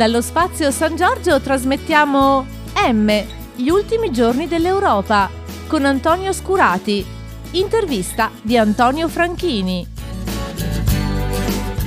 [0.00, 2.46] Dallo spazio San Giorgio trasmettiamo
[2.90, 5.30] M, gli ultimi giorni dell'Europa,
[5.66, 7.04] con Antonio Scurati.
[7.50, 9.86] Intervista di Antonio Franchini.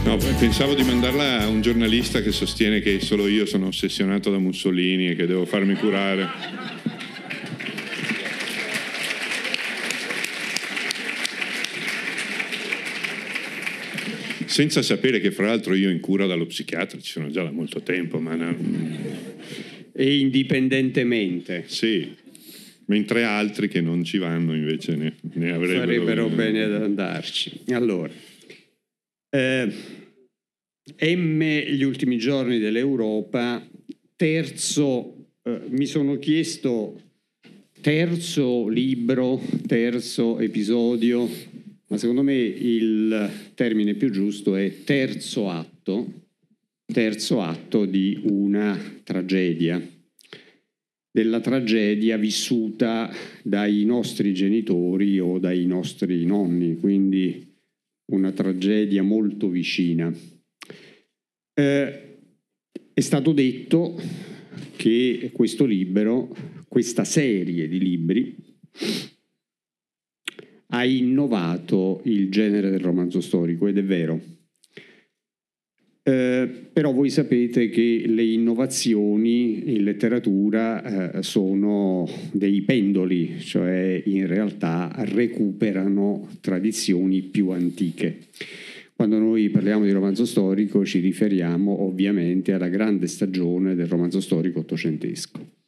[0.04, 4.38] No, pensavo di mandarla a un giornalista che sostiene che solo io sono ossessionato da
[4.38, 6.30] Mussolini e che devo farmi curare.
[14.54, 17.82] Senza sapere che fra l'altro io in cura dallo psichiatra ci sono già da molto
[17.82, 18.36] tempo, ma...
[18.36, 18.56] No...
[19.92, 21.64] E indipendentemente.
[21.66, 22.08] Sì,
[22.86, 25.80] mentre altri che non ci vanno invece ne, ne avrebbero...
[25.80, 27.62] Farebbero bene ad andarci.
[27.70, 28.14] Allora,
[29.32, 29.72] eh,
[31.16, 33.68] M, gli ultimi giorni dell'Europa,
[34.16, 37.02] terzo, eh, mi sono chiesto
[37.82, 41.28] terzo libro, terzo episodio
[41.94, 46.24] ma secondo me il termine più giusto è terzo atto,
[46.92, 49.80] terzo atto di una tragedia,
[51.12, 57.54] della tragedia vissuta dai nostri genitori o dai nostri nonni, quindi
[58.06, 60.12] una tragedia molto vicina.
[61.54, 62.18] Eh,
[62.92, 64.02] è stato detto
[64.78, 66.36] che questo libro,
[66.68, 68.36] questa serie di libri,
[70.74, 74.20] ha innovato il genere del romanzo storico ed è vero.
[76.06, 84.28] Eh, però voi sapete che le innovazioni in letteratura eh, sono dei pendoli, cioè in
[84.28, 88.18] realtà recuperano tradizioni più antiche.
[88.96, 94.60] Quando noi parliamo di romanzo storico ci riferiamo ovviamente alla grande stagione del romanzo storico
[94.60, 95.63] ottocentesco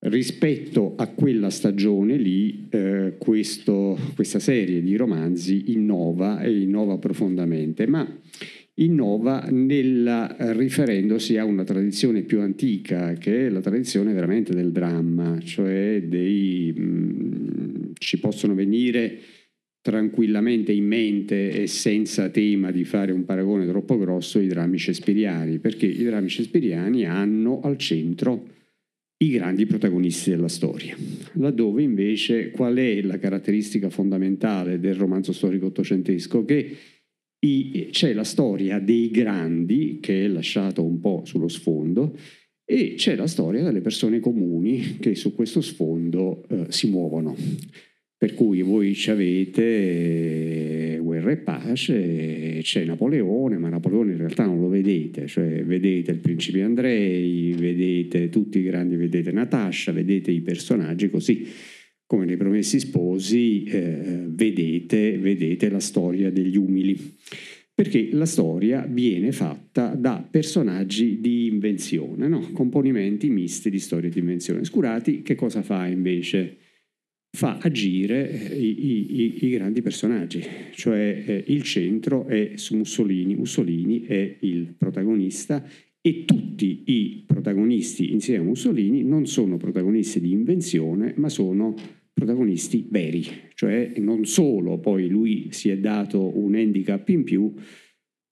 [0.00, 7.86] rispetto a quella stagione lì eh, questo, questa serie di romanzi innova e innova profondamente,
[7.86, 8.06] ma
[8.74, 15.38] innova nella, riferendosi a una tradizione più antica che è la tradizione veramente del dramma,
[15.40, 19.18] cioè dei, mh, mm, ci possono venire
[19.82, 25.58] tranquillamente in mente e senza tema di fare un paragone troppo grosso i drammi shakespeariani,
[25.58, 28.58] perché i drammi shakespeariani hanno al centro
[29.22, 30.96] i grandi protagonisti della storia,
[31.34, 36.44] laddove invece qual è la caratteristica fondamentale del romanzo storico ottocentesco?
[36.44, 36.76] Che
[37.40, 42.16] i, c'è la storia dei grandi, che è lasciata un po' sullo sfondo,
[42.64, 47.36] e c'è la storia delle persone comuni che su questo sfondo eh, si muovono.
[48.20, 54.60] Per cui voi avete eh, guerra e pace, c'è Napoleone, ma Napoleone in realtà non
[54.60, 60.42] lo vedete, cioè vedete il principe Andrei, vedete tutti i grandi, vedete Natascia, vedete i
[60.42, 61.48] personaggi così
[62.04, 67.16] come nei Promessi Sposi eh, vedete, vedete la storia degli umili
[67.72, 72.50] perché la storia viene fatta da personaggi di invenzione, no?
[72.52, 74.64] componimenti misti di storie di invenzione.
[74.64, 76.58] Scurati che cosa fa invece?
[77.32, 80.42] Fa agire eh, i, i, i grandi personaggi,
[80.72, 85.64] cioè eh, il centro è su Mussolini, Mussolini è il protagonista
[86.02, 91.74] e tutti i protagonisti insieme a Mussolini non sono protagonisti di invenzione, ma sono
[92.12, 93.24] protagonisti veri,
[93.54, 97.54] cioè non solo poi lui si è dato un handicap in più,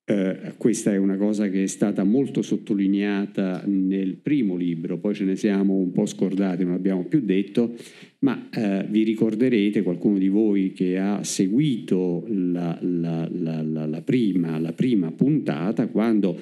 [0.05, 5.25] eh, questa è una cosa che è stata molto sottolineata nel primo libro, poi ce
[5.25, 7.75] ne siamo un po' scordati, non abbiamo più detto,
[8.21, 14.59] ma eh, vi ricorderete, qualcuno di voi che ha seguito la, la, la, la prima,
[14.73, 16.41] prima, puntata, quando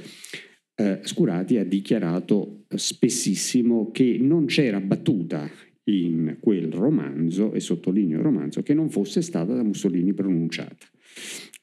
[0.76, 5.50] eh, Scurati ha dichiarato spessissimo che non c'era battuta
[5.84, 10.86] in quel romanzo, e sottolineo il romanzo, che non fosse stata da Mussolini pronunciata.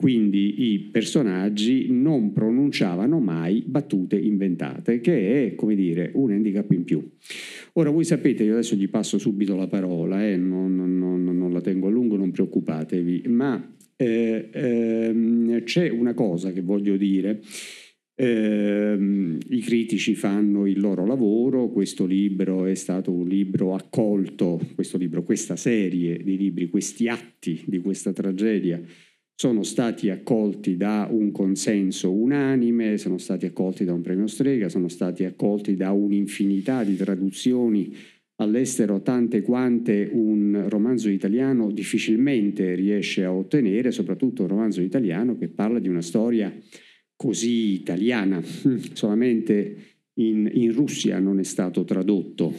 [0.04, 6.84] Quindi i personaggi non pronunciavano mai battute inventate, che è, come dire, un handicap in
[6.84, 7.10] più.
[7.76, 11.62] Ora voi sapete, io adesso gli passo subito la parola, eh, non, non, non, la
[11.62, 13.66] tengo a lungo, non preoccupatevi, ma
[13.96, 17.40] eh, ehm, c'è una cosa che voglio dire.
[18.14, 24.98] Eh, I critici fanno il loro lavoro, questo libro è stato un libro accolto, questo
[24.98, 28.82] libro, questa serie di libri, questi atti di questa tragedia
[29.36, 34.88] sono stati accolti da un consenso unanime, sono stati accolti da un premio Strega, sono
[34.88, 37.96] stati accolti da un'infinità di traduzioni
[38.38, 45.50] all'estero, tante quante un romanzo italiano difficilmente riesce a ottenere, soprattutto un romanzo italiano che
[45.50, 46.54] parla di una storia
[47.16, 48.42] così italiana.
[48.94, 49.76] Solamente
[50.16, 52.54] in, in Russia non è stato tradotto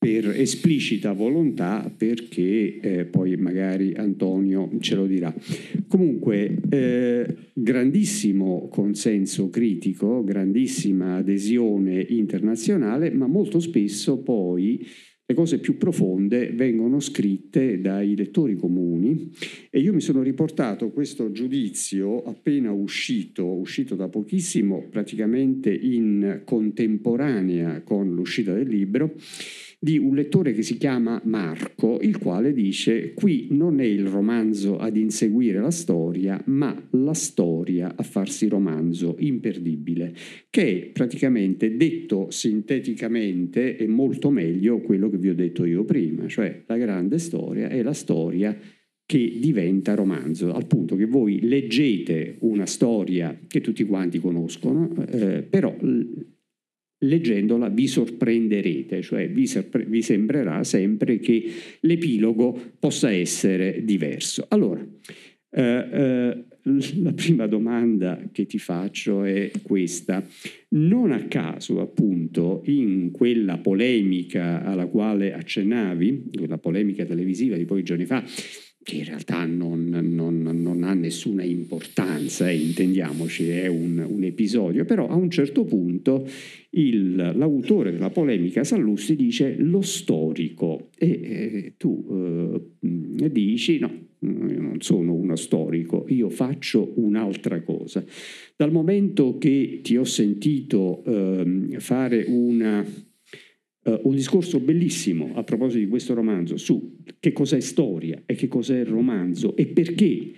[0.00, 5.34] per esplicita volontà perché eh, poi magari Antonio ce lo dirà.
[5.88, 14.86] Comunque, eh, grandissimo consenso critico, grandissima adesione internazionale, ma molto spesso poi
[15.30, 19.30] le cose più profonde vengono scritte dai lettori comuni
[19.70, 27.82] e io mi sono riportato questo giudizio appena uscito, uscito da pochissimo, praticamente in contemporanea
[27.82, 29.14] con l'uscita del libro,
[29.82, 34.76] di un lettore che si chiama Marco, il quale dice qui non è il romanzo
[34.76, 40.12] ad inseguire la storia, ma la storia a farsi romanzo, imperdibile,
[40.50, 46.28] che è praticamente detto sinteticamente e molto meglio quello che vi ho detto io prima,
[46.28, 48.54] cioè la grande storia è la storia
[49.06, 55.42] che diventa romanzo, al punto che voi leggete una storia che tutti quanti conoscono, eh,
[55.42, 55.74] però
[57.00, 61.44] leggendola vi sorprenderete, cioè vi, sorpre- vi, sembrerà sempre che
[61.80, 64.46] l'epilogo possa essere diverso.
[64.48, 64.86] Allora,
[65.52, 66.44] eh, eh,
[67.02, 70.24] la prima domanda che ti faccio è questa.
[70.70, 77.82] Non a caso, appunto, in quella polemica alla quale accennavi, quella polemica televisiva di pochi
[77.82, 78.22] giorni fa,
[78.90, 84.84] che in realtà non, non, non ha nessuna importanza, eh, intendiamoci, è un, un, episodio,
[84.84, 86.26] però a un certo punto
[86.70, 92.04] il, l'autore della polemica Sallusti dice lo storico e eh, tu
[92.82, 93.92] eh, dici no,
[94.22, 98.04] io non sono uno storico, io faccio un'altra cosa.
[98.56, 102.84] Dal momento che ti ho sentito ehm, fare una
[103.82, 108.46] Uh, un discorso bellissimo a proposito di questo romanzo su che cos'è storia e che
[108.46, 110.32] cos'è romanzo e perché,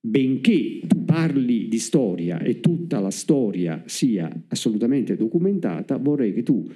[0.00, 6.70] benché tu parli di storia e tutta la storia sia assolutamente documentata, vorrei che tu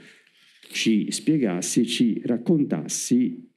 [0.70, 3.48] ci spiegassi, ci raccontassi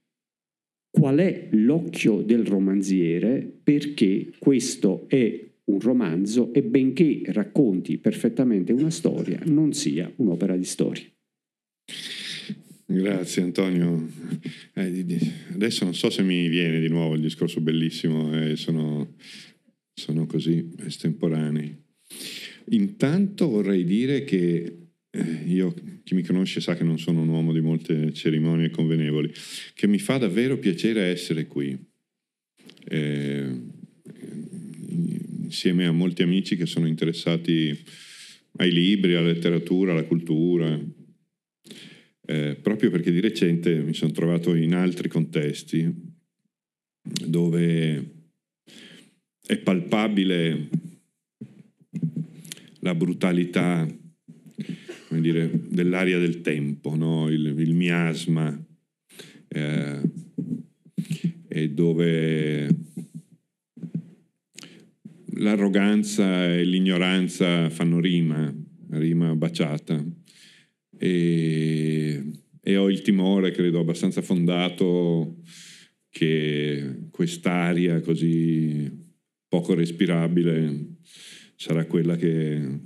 [0.92, 8.90] qual è l'occhio del romanziere, perché questo è un romanzo e benché racconti perfettamente una
[8.90, 11.06] storia, non sia un'opera di storia.
[12.94, 14.06] Grazie Antonio.
[14.74, 15.06] Eh,
[15.54, 19.16] adesso non so se mi viene di nuovo il discorso bellissimo, eh, sono,
[19.94, 21.74] sono, così estemporanei.
[22.72, 24.78] Intanto vorrei dire che
[25.10, 25.74] eh, io,
[26.04, 29.32] chi mi conosce sa che non sono un uomo di molte cerimonie convenevoli,
[29.74, 31.78] che mi fa davvero piacere essere qui,
[32.90, 33.46] eh,
[35.44, 37.74] insieme a molti amici che sono interessati
[38.58, 41.00] ai libri, alla letteratura, alla cultura
[42.32, 45.94] eh, proprio perché di recente mi sono trovato in altri contesti
[47.28, 48.14] dove
[49.46, 50.70] è palpabile
[52.80, 53.86] la brutalità
[55.10, 57.28] dire, dell'aria del tempo, no?
[57.28, 58.58] il, il, miasma,
[59.50, 60.02] eh,
[61.50, 62.70] e dove
[65.34, 68.54] l'arroganza e l'ignoranza fanno rima,
[68.92, 70.21] rima baciata
[71.04, 72.24] e,
[72.62, 75.38] e ho il timore, credo abbastanza fondato,
[76.12, 78.88] che quest'aria così
[79.48, 80.98] poco respirabile
[81.56, 82.80] sarà quella che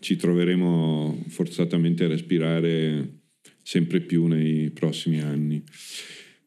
[0.00, 3.20] ci troveremo forzatamente a respirare
[3.62, 5.62] sempre più nei prossimi anni.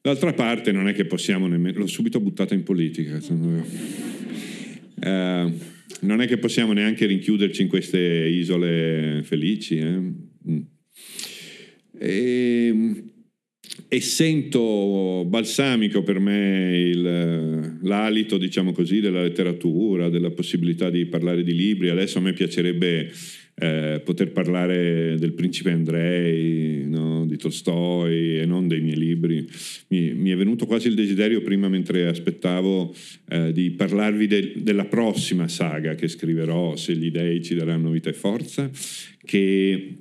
[0.01, 1.77] D'altra parte non è che possiamo nemmeno...
[1.77, 3.19] L'ho subito buttata in politica.
[4.95, 9.77] Uh, non è che possiamo neanche rinchiuderci in queste isole felici.
[9.77, 9.99] Eh?
[10.49, 10.61] Mm.
[11.99, 13.03] E,
[13.87, 21.43] e, sento balsamico per me il, l'alito, diciamo così, della letteratura, della possibilità di parlare
[21.43, 21.89] di libri.
[21.89, 23.11] Adesso a me piacerebbe
[23.59, 27.25] eh, poter parlare del principe Andrei, no?
[27.25, 29.47] di Tolstoi e non dei miei libri.
[29.87, 32.93] Mi, mi, è venuto quasi il desiderio prima mentre aspettavo
[33.29, 38.09] eh, di parlarvi de, della prossima saga che scriverò, se gli dei ci daranno vita
[38.09, 38.69] e forza,
[39.25, 39.97] che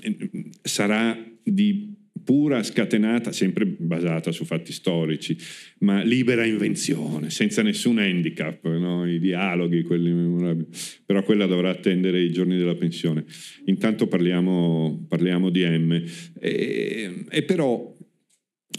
[0.00, 0.16] eh,
[0.62, 1.96] sarà di
[2.28, 5.34] pura scatenata, sempre basata su fatti storici,
[5.78, 9.10] ma libera invenzione, senza nessun handicap, no?
[9.10, 10.66] i dialoghi, quelli memorabili.
[11.06, 13.24] Però quella dovrà attendere i giorni della pensione.
[13.64, 16.04] Intanto parliamo, parliamo di M.
[16.38, 17.96] E, e però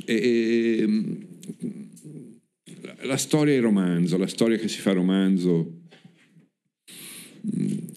[0.05, 0.87] e,
[3.01, 5.85] la storia il romanzo, la storia che si fa romanzo.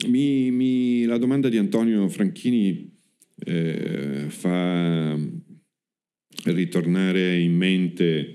[0.09, 2.91] Mi, mi, la domanda di Antonio Franchini
[3.45, 5.41] eh, fa
[6.45, 8.35] ritornare in mente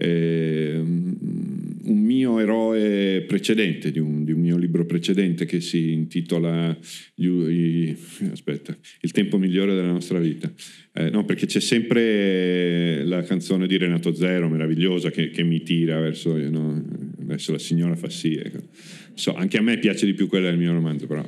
[0.00, 6.76] eh, un mio eroe precedente, di un, di un, mio libro precedente che si intitola
[7.14, 7.96] gli,
[8.30, 10.52] aspetta, Il tempo migliore della nostra vita.
[10.92, 15.98] Eh, no, perché c'è sempre la canzone di Renato Zero, meravigliosa, che, che mi tira
[15.98, 16.82] verso, no,
[17.18, 18.34] verso, la signora Fassi.
[18.34, 18.58] Ecco.
[19.14, 21.26] So, anche a me piace di più quella del mio romanzo, però...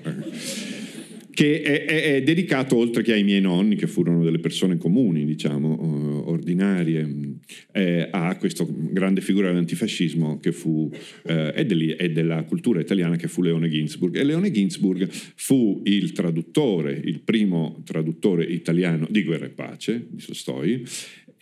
[1.41, 5.25] Che è, è, è, dedicato oltre che ai miei nonni, che furono delle persone comuni,
[5.25, 7.39] diciamo, uh, ordinarie,
[7.73, 10.91] eh, a questa grande figura dell'antifascismo che fu,
[11.25, 14.17] eh, e, degli, e, della cultura italiana che fu Leone Ginsburg.
[14.17, 20.23] E Leone Ginsburg fu il traduttore, il primo traduttore italiano di Guerra e Pace, di
[20.23, 20.85] Tolstoi,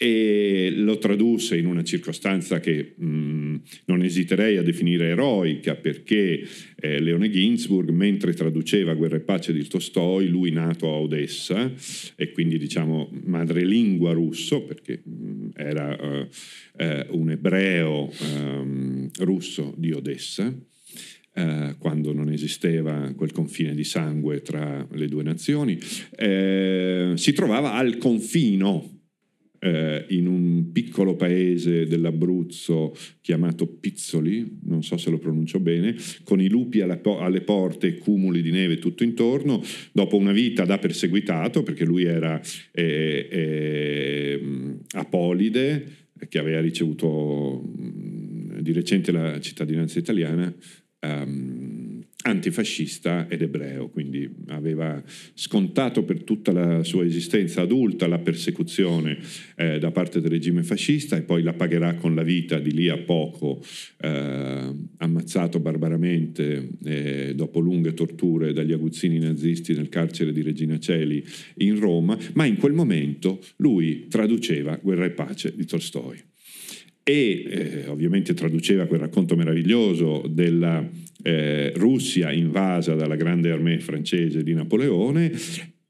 [0.00, 3.54] e lo tradusse in una circostanza che mh, mm,
[3.86, 6.40] non esiterei a definire eroica perché
[6.76, 11.72] eh, Leone Ginsburg mentre traduceva Guerra e Pace di Tolstoi, lui nato a Odessa
[12.14, 16.28] e quindi diciamo madrelingua russo perché mh, mm, era uh,
[16.84, 20.54] uh, un ebreo um, russo di Odessa
[21.38, 25.78] Uh, quando non esisteva quel confine di sangue tra le due nazioni,
[26.16, 28.97] eh, si trovava al confino
[29.60, 36.40] eh, in un piccolo paese dell'Abruzzo chiamato Pizzoli, non so se lo pronuncio bene, con
[36.40, 39.62] i lupi po- alle porte e cumuli di neve tutto intorno,
[39.92, 42.40] dopo una vita da perseguitato, perché lui era
[42.72, 44.40] eh, eh,
[44.92, 45.96] apolide,
[46.28, 47.62] che aveva ricevuto
[48.60, 50.52] di recente la cittadinanza italiana,
[51.00, 51.67] um,
[52.20, 55.00] antifascista ed ebreo, quindi aveva
[55.34, 59.18] scontato per tutta la sua esistenza adulta la persecuzione
[59.56, 62.88] eh, da parte del regime fascista e poi la pagherà con la vita di lì
[62.88, 63.62] a poco,
[64.00, 71.24] eh, ammazzato barbaramente eh, dopo lunghe torture dagli aguzzini nazisti nel carcere di Regina Celi
[71.58, 76.20] in Roma, ma in quel momento lui traduceva Guerra e pace di Tolstoi
[77.08, 80.86] e eh, ovviamente traduceva quel racconto meraviglioso della
[81.22, 85.32] eh, Russia invasa dalla grande armée francese di Napoleone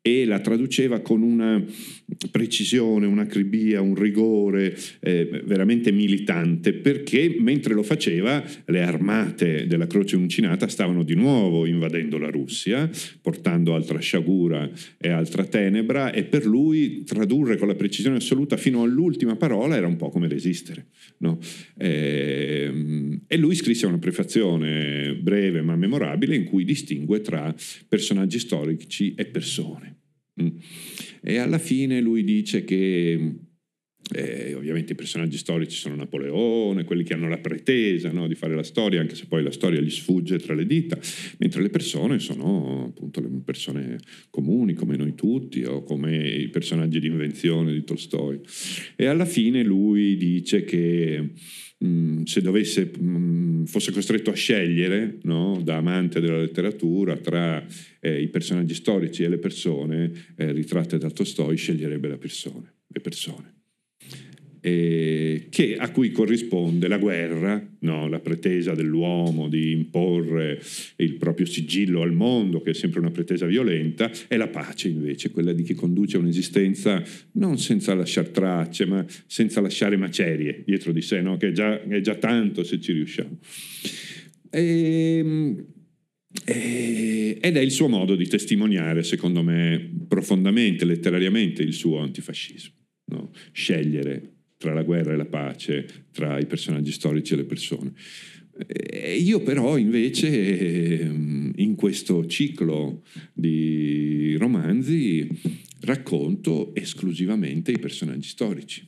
[0.08, 1.62] e la traduceva con una
[2.30, 10.16] precisione, un'acribia, un rigore eh, veramente militante, perché mentre lo faceva le armate della Croce
[10.16, 12.88] Uncinata stavano di nuovo invadendo la Russia,
[13.20, 18.82] portando altra sciagura e altra tenebra, e per lui tradurre con la precisione assoluta fino
[18.82, 20.86] all'ultima parola era un po' come resistere.
[21.18, 21.38] No?
[21.76, 27.54] E, ehm, e lui scrisse una prefazione breve ma memorabile in cui distingue tra
[27.88, 29.97] personaggi storici e persone.
[30.42, 30.48] Mm.
[31.22, 33.34] E alla fine lui dice che
[34.10, 38.54] eh, ovviamente i personaggi storici sono Napoleone, quelli che hanno la pretesa no, di fare
[38.54, 40.98] la storia, anche se poi la storia gli sfugge tra le dita,
[41.38, 43.98] mentre le persone sono appunto le persone
[44.30, 48.40] comuni come noi tutti o come i personaggi di invenzione di Tolstoi.
[48.96, 51.30] E alla fine lui dice che
[51.78, 57.16] mh, mm, se dovesse, mh, mm, fosse costretto a scegliere no, da amante della letteratura
[57.18, 57.64] tra
[58.00, 63.00] eh, i personaggi storici e le persone eh, ritratte da Tolstoi, sceglierebbe la persone, le
[63.00, 63.57] persone
[64.60, 65.48] eh,
[65.78, 68.08] a cui corrisponde la guerra, no?
[68.08, 70.60] la pretesa dell'uomo di imporre
[70.96, 75.30] il proprio sigillo al mondo, che è sempre una pretesa violenta, e la pace invece,
[75.30, 81.02] quella di chi conduce un'esistenza non senza lasciare tracce, ma senza lasciare macerie dietro di
[81.02, 81.36] sé, no?
[81.36, 83.38] che è già, è già, tanto se ci riusciamo.
[84.50, 85.64] E, ehm,
[86.44, 92.74] e, ed è il suo modo di testimoniare, secondo me, profondamente, letterariamente, il suo antifascismo.
[93.10, 93.30] No?
[93.52, 97.92] Scegliere tra la guerra e la pace, tra i personaggi storici e le persone.
[98.66, 105.28] E io però invece ehm, in questo ciclo di romanzi
[105.82, 108.86] racconto esclusivamente i personaggi storici.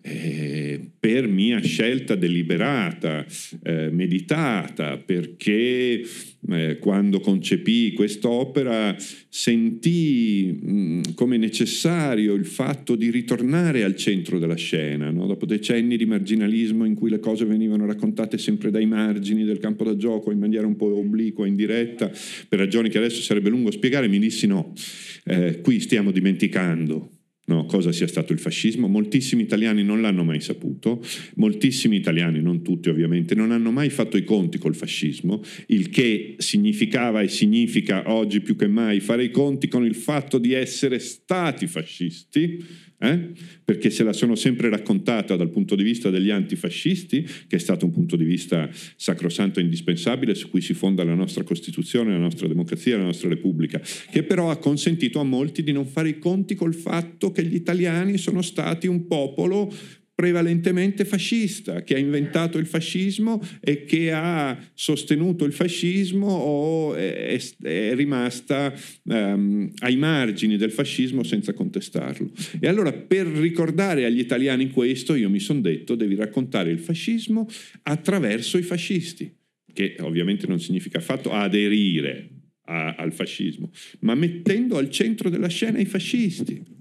[0.00, 3.26] Eh, per mia scelta deliberata,
[3.62, 6.02] eh, meditata, perché
[6.50, 8.96] eh, quando concepì quest'opera
[9.28, 15.26] sentii mh, mm, come necessario il fatto di ritornare al centro della scena, no?
[15.26, 19.84] dopo decenni di marginalismo in cui le cose venivano raccontate sempre dai margini del campo
[19.84, 22.10] da gioco in maniera un po' obliqua, indiretta,
[22.48, 24.72] per ragioni che adesso sarebbe lungo spiegare, mi dissi no,
[25.24, 27.15] eh, qui stiamo dimenticando
[27.48, 28.88] No, cosa sia stato il fascismo.
[28.88, 31.00] Moltissimi italiani non l'hanno mai saputo,
[31.36, 36.34] moltissimi italiani, non tutti ovviamente, non hanno mai fatto i conti col fascismo, il che
[36.38, 40.98] significava e significa oggi più che mai fare i conti con il fatto di essere
[40.98, 42.64] stati fascisti
[42.98, 43.30] eh?
[43.64, 47.84] perché se la sono sempre raccontata dal punto di vista degli antifascisti, che è stato
[47.84, 52.18] un punto di vista sacrosanto e indispensabile su cui si fonda la nostra Costituzione, la
[52.18, 56.18] nostra democrazia, la nostra Repubblica, che però ha consentito a molti di non fare i
[56.18, 59.72] conti col fatto che gli italiani sono stati un popolo
[60.16, 67.38] prevalentemente fascista, che ha inventato il fascismo e che ha sostenuto il fascismo o è,
[67.62, 72.30] è rimasta um, ai margini del fascismo senza contestarlo.
[72.58, 77.46] E allora per ricordare agli italiani questo io mi sono detto devi raccontare il fascismo
[77.82, 79.30] attraverso i fascisti,
[79.70, 82.30] che ovviamente non significa affatto aderire
[82.68, 83.70] a, al fascismo,
[84.00, 86.74] ma mettendo al centro della scena i fascisti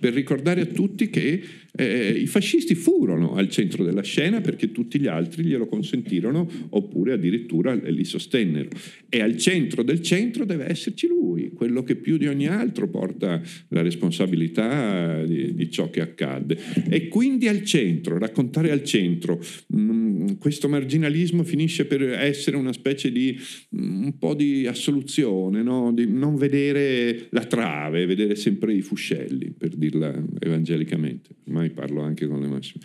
[0.00, 1.42] per ricordare a tutti che
[1.76, 7.14] eh, i fascisti furono al centro della scena perché tutti gli altri glielo consentirono oppure
[7.14, 8.68] addirittura li sostennero.
[9.08, 13.40] E al centro del centro deve esserci lui, quello che più di ogni altro porta
[13.68, 16.58] la responsabilità di, di ciò che accadde.
[16.88, 22.72] E quindi al centro, raccontare al centro, mh, mm, questo marginalismo finisce per essere una
[22.72, 23.36] specie di
[23.70, 25.92] mh, mm, un po' di assoluzione, no?
[25.92, 31.34] di non vedere la trave, vedere sempre i fuscelli, per dirla evangelicamente.
[31.64, 32.84] Ormai parlo anche con le massime.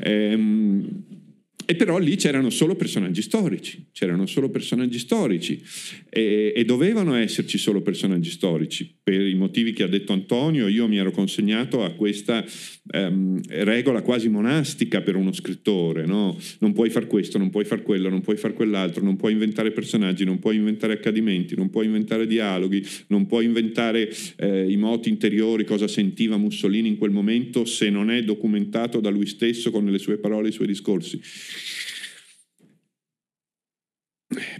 [0.00, 1.04] Ehm,
[1.64, 5.62] e però lì c'erano solo personaggi storici, c'erano solo personaggi storici
[6.08, 8.94] e, e, dovevano esserci solo personaggi storici.
[9.02, 12.44] Per i motivi che ha detto Antonio, io mi ero consegnato a questa
[12.90, 16.38] ehm, regola quasi monastica per uno scrittore, no?
[16.60, 19.72] Non puoi far questo, non puoi far quello, non puoi far quell'altro, non puoi inventare
[19.72, 25.08] personaggi, non puoi inventare accadimenti, non puoi inventare dialoghi, non puoi inventare eh, i moti
[25.08, 29.84] interiori, cosa sentiva Mussolini in quel momento se non è documentato da lui stesso con
[29.84, 31.20] le sue parole i suoi discorsi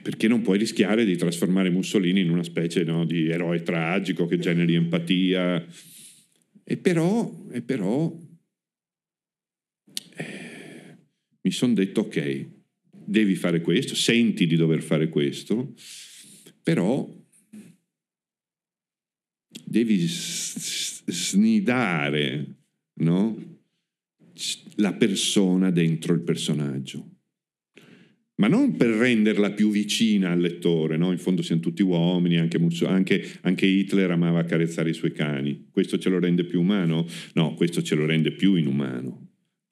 [0.03, 4.39] perché non puoi rischiare di trasformare Mussolini in una specie no, di eroe tragico che
[4.39, 5.67] generi empatia.
[6.65, 8.15] E però, e però
[10.17, 10.97] eh,
[11.41, 12.47] mi sono detto, ok,
[12.91, 15.75] devi fare questo, senti di dover fare questo,
[16.63, 17.09] però
[19.65, 20.05] devi
[21.07, 22.57] snidare
[22.95, 23.52] no?
[24.77, 27.13] La persona dentro il personaggio
[28.43, 31.13] ma non per renderla più vicina al lettore, no?
[31.13, 35.97] in fondo siamo tutti uomini, anche, anche, anche, Hitler amava accarezzare i suoi cani, questo
[35.97, 37.07] ce lo rende più umano?
[37.35, 39.22] No, questo ce lo rende più inumano,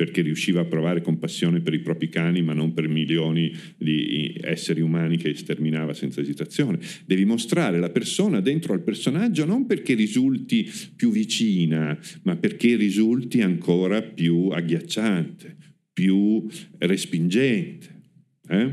[0.00, 4.80] perché riusciva a provare compassione per i propri cani, ma non per milioni di esseri
[4.80, 6.78] umani che sterminava senza esitazione.
[7.04, 10.66] Devi mostrare la persona dentro al personaggio non perché risulti
[10.96, 15.54] più vicina, ma perché risulti ancora più agghiacciante,
[15.92, 16.46] più
[16.78, 18.00] respingente.
[18.48, 18.72] Eh?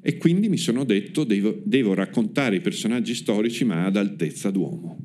[0.00, 4.96] E quindi mi sono detto, devo, devo, raccontare i personaggi storici ma ad altezza d'uomo.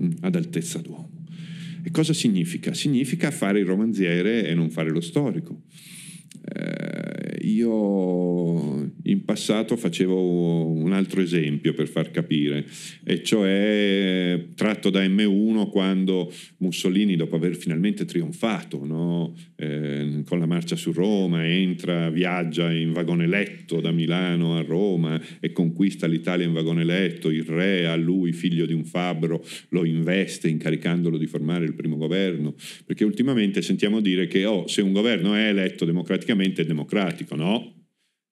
[0.00, 1.15] Mm, ad altezza d'uomo.
[1.86, 2.74] E cosa significa?
[2.74, 5.62] Significa fare il romanziere e non fare lo storico.
[6.44, 7.15] Eh,
[7.46, 12.66] io in passato facevo un altro esempio per far capire,
[13.04, 19.34] e cioè tratto da M1 quando Mussolini, dopo aver finalmente trionfato no?
[19.56, 25.20] eh, con la marcia su Roma, entra, viaggia in vagone letto da Milano a Roma
[25.40, 29.84] e conquista l'Italia in vagone letto, il re a lui, figlio di un fabbro, lo
[29.84, 32.54] investe incaricandolo di formare il primo governo,
[32.84, 37.76] perché ultimamente sentiamo dire che oh, se un governo è eletto democraticamente è democratico, no?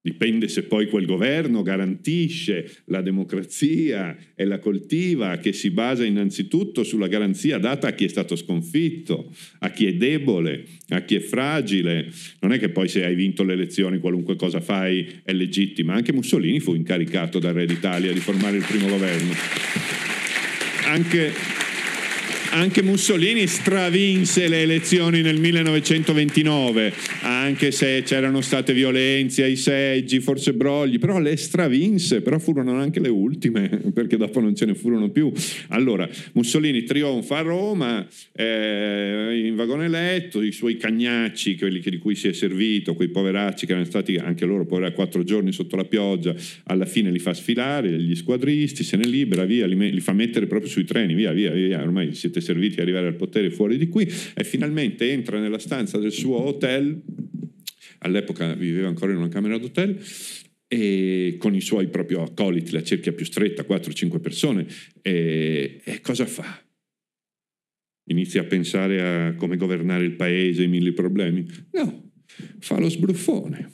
[0.07, 6.85] Dipende se poi quel governo garantisce la democrazia e la coltiva che si basa innanzitutto
[6.85, 11.21] sulla garanzia data a chi è stato sconfitto, a chi è debole, a chi è
[11.21, 12.11] fragile.
[12.41, 15.95] Non è che poi se hai vinto le elezioni qualunque cosa fai è legittima.
[15.95, 19.33] Anche Mussolini fu incaricato dal Re d'Italia di formare il primo governo.
[20.85, 21.33] Anche
[22.55, 30.55] anche Mussolini stravinse le elezioni nel 1929, anche se c'erano state violenze ai seggi, forse
[30.55, 35.11] brogli, però le stravinse, però furono anche le ultime, perché dopo non ce ne furono
[35.11, 35.33] più.
[35.69, 42.15] Allora, Mussolini trionfa a Roma, eh, in vagone letto, i suoi cagnacci, quelli di cui
[42.15, 45.85] si è servito, quei poveracci che erano stati anche loro poveri quattro giorni sotto la
[45.85, 50.13] pioggia, alla fine li fa sfilare, gli squadristi, se ne libera, via, li, li fa
[50.13, 53.77] mettere proprio sui treni, via, via, via, ormai siete serviti a arrivare al potere fuori
[53.77, 57.03] di qui e finalmente entra nella stanza del suo hotel,
[57.99, 59.99] all'epoca viveva ancora in una camera d'hotel,
[60.69, 64.67] e con i suoi proprio accoliti, la cerchia più stretta, 4-5 persone,
[65.03, 66.63] e, e cosa fa?
[68.09, 71.47] Inizia a pensare a come governare il paese, i mille problemi?
[71.73, 72.11] No,
[72.59, 73.73] fa lo sbruffone,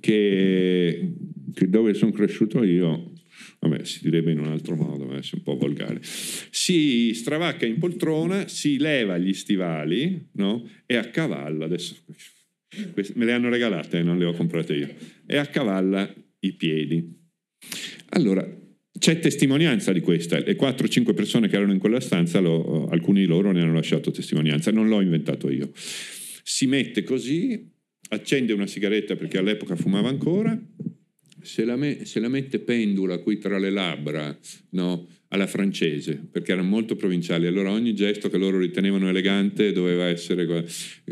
[0.00, 1.12] che,
[1.52, 3.12] che dove sono cresciuto io
[3.60, 8.48] vabbè si direbbe in un altro modo, è un po' volgare, si stravacca in poltrona,
[8.48, 10.68] si leva gli stivali no?
[10.86, 11.96] e accavalla, adesso
[13.14, 14.94] me le hanno regalate, non le ho comprate io,
[15.26, 17.24] e accavalla i piedi.
[18.10, 18.46] Allora,
[18.98, 23.26] c'è testimonianza di questa, le 4-5 persone che erano in quella stanza, lo, alcuni di
[23.26, 25.70] loro ne hanno lasciato testimonianza, non l'ho inventato io.
[25.74, 27.72] si mette così,
[28.08, 30.58] accende una sigaretta perché all'epoca fumava ancora,
[31.46, 34.36] se la, me, se la mette pendula qui tra le labbra,
[34.70, 35.06] no?
[35.28, 40.46] alla francese, perché erano molto provinciali, allora ogni gesto che loro ritenevano elegante doveva essere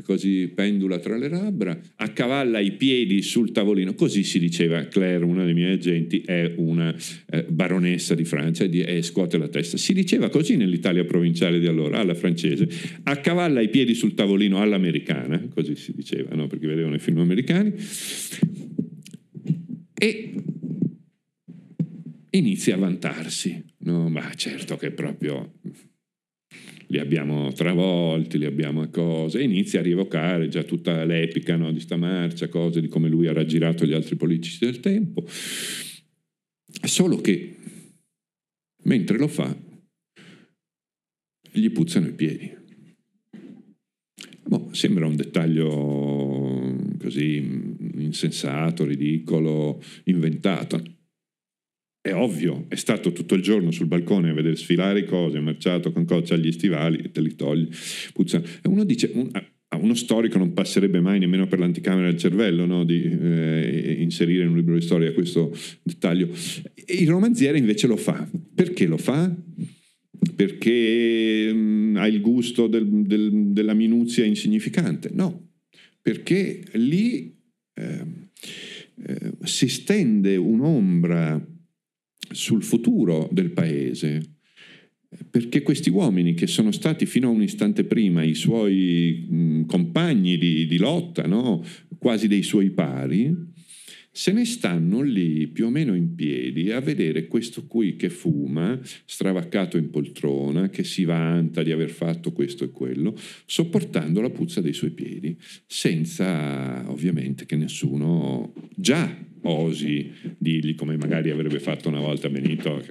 [0.02, 5.44] così pendula tra le labbra, accavalla i piedi sul tavolino, così si diceva, Claire, una
[5.44, 6.94] dei miei agenti, è una
[7.30, 11.98] eh, baronessa di Francia e, scuote la testa, si diceva così nell'Italia provinciale di allora,
[11.98, 12.68] alla francese,
[13.02, 16.46] accavalla i piedi sul tavolino all'americana, così si diceva, no?
[16.46, 17.72] perché vedevano i film americani,
[20.04, 20.34] e
[22.30, 23.64] inizia a vantarsi.
[23.78, 25.54] No, ma certo che proprio
[26.88, 31.80] li abbiamo travolti, li abbiamo cose, e inizia a rievocare già tutta l'epica no, di
[31.80, 35.24] sta marcia, cose di come lui ha raggirato gli altri politici del tempo.
[35.26, 37.56] Solo che
[38.82, 39.56] mentre lo fa,
[41.50, 42.54] gli puzzano i piedi.
[44.46, 47.73] Boh, sembra un dettaglio così
[48.04, 50.82] insensato, ridicolo, inventato.
[52.00, 55.90] È ovvio, è stato tutto il giorno sul balcone a vedere sfilare cose, ha marciato
[55.90, 57.68] con coccia agli stivali e te li togli.
[58.12, 58.42] Puzza.
[58.42, 59.30] E uno dice, un,
[59.74, 62.84] a uno storico non passerebbe mai nemmeno per l'anticamera del cervello no?
[62.84, 66.28] di eh, inserire in un libro di storia questo dettaglio.
[66.86, 68.28] Il romanziere invece lo fa.
[68.54, 69.34] Perché lo fa?
[70.36, 75.10] Perché mh, mm, ha il gusto del, del, della minuzia insignificante?
[75.12, 75.50] No,
[76.00, 77.34] perché lì
[77.74, 78.06] eh,
[79.06, 81.44] eh, si stende un'ombra
[82.30, 84.36] sul futuro del paese,
[85.30, 90.36] perché questi uomini che sono stati fino a un istante prima i suoi mh, compagni
[90.38, 91.62] di, di lotta, no?
[91.98, 93.52] quasi dei suoi pari,
[94.16, 98.78] se ne stanno lì più o meno in piedi a vedere questo qui che fuma,
[99.04, 104.60] stravaccato in poltrona, che si vanta di aver fatto questo e quello, sopportando la puzza
[104.60, 112.00] dei suoi piedi, senza ovviamente che nessuno già osi dirgli come magari avrebbe fatto una
[112.00, 112.84] volta Benito.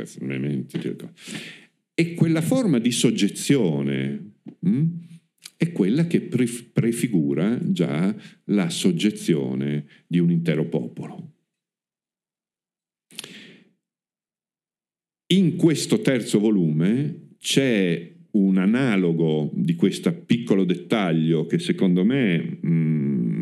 [1.93, 4.99] E quella forma di soggezione mh, hm,
[5.57, 8.13] è quella che prefigura già
[8.45, 11.31] la soggezione di un intero popolo.
[15.33, 22.67] In questo terzo volume c'è un analogo di questo piccolo dettaglio che secondo me mh,
[22.67, 23.41] mm,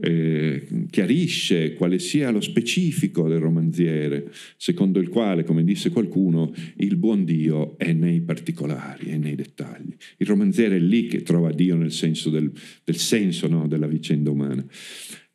[0.00, 6.96] eh, chiarisce quale sia lo specifico del romanziere, secondo il quale, come disse qualcuno, il
[6.96, 9.94] buon Dio è nei particolari, è nei dettagli.
[10.18, 12.50] Il romanziere è lì che trova Dio nel senso del,
[12.84, 14.64] del senso no, della vicenda umana.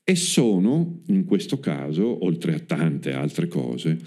[0.05, 3.97] E sono, in questo caso, oltre a tante altre cose,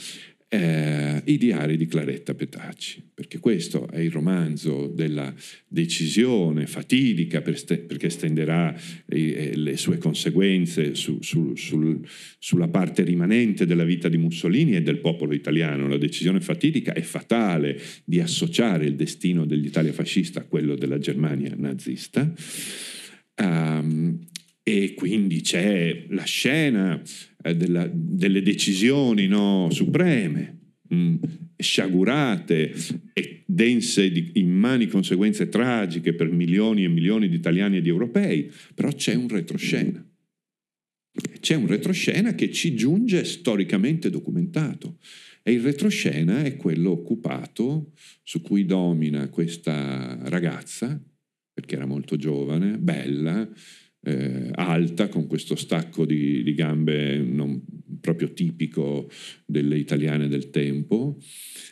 [0.49, 5.35] eh, i diari di Claretta Petacci, perché questo è il romanzo della
[5.67, 8.75] decisione fatidica per st- perché stenderà
[9.07, 12.01] eh, le sue conseguenze su, su, sul,
[12.39, 15.89] sulla parte rimanente della vita di Mussolini e del popolo italiano.
[15.89, 21.55] La decisione fatidica è fatale di associare il destino dell'Italia fascista a quello della Germania
[21.57, 22.33] nazista.
[23.39, 24.27] Um,
[24.69, 27.01] e quindi c'è la scena
[27.55, 31.17] della, delle decisioni no, supreme, mh, mm,
[31.57, 32.75] sciagurate
[33.13, 38.51] e dense di immani conseguenze tragiche per milioni e milioni di italiani e di europei,
[38.75, 40.05] però c'è un retroscena.
[41.41, 44.99] C'è un retroscena che ci giunge storicamente documentato
[45.43, 51.01] e il retroscena è quello occupato su cui domina questa ragazza,
[51.55, 53.49] perché era molto giovane, bella,
[54.07, 57.61] eh, alta, con questo stacco di, di gambe non
[58.01, 59.11] proprio tipico
[59.45, 61.19] delle italiane del tempo,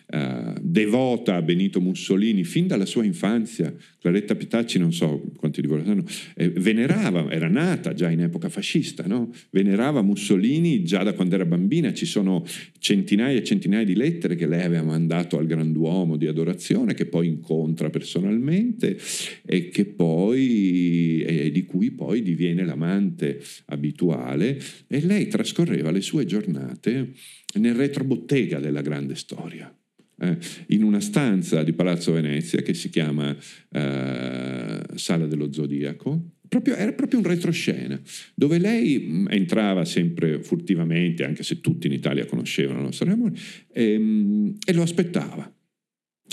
[0.07, 3.75] eh, devota a Benito Mussolini fin dalla sua infanzia.
[4.01, 8.21] Claretta Petacci, non so quanti di voi lo sanno, eh, venerava, era nata già in
[8.21, 9.33] epoca fascista, no?
[9.51, 11.93] venerava Mussolini già da quando era bambina.
[11.93, 12.45] Ci sono
[12.79, 17.29] centinaia e centinaia di lettere che lei aveva mandato al granduomo di adorazione, che poi
[17.29, 18.99] incontra personalmente
[19.47, 24.59] e, poi, e di cui poi diviene l'amante abituale.
[24.89, 27.13] E lei trascorreva le sue giornate
[27.61, 29.73] nel retrobottega della grande storia
[30.21, 30.37] eh,
[30.69, 33.37] in una stanza di Palazzo Venezia che si chiama
[33.71, 36.31] eh, Sala dello Zodiaco.
[36.47, 38.01] Proprio, era proprio un retroscena
[38.35, 43.35] dove lei mh, entrava sempre furtivamente, anche se tutti in Italia conoscevano la nostra amore,
[43.73, 45.53] e, mh, e lo aspettava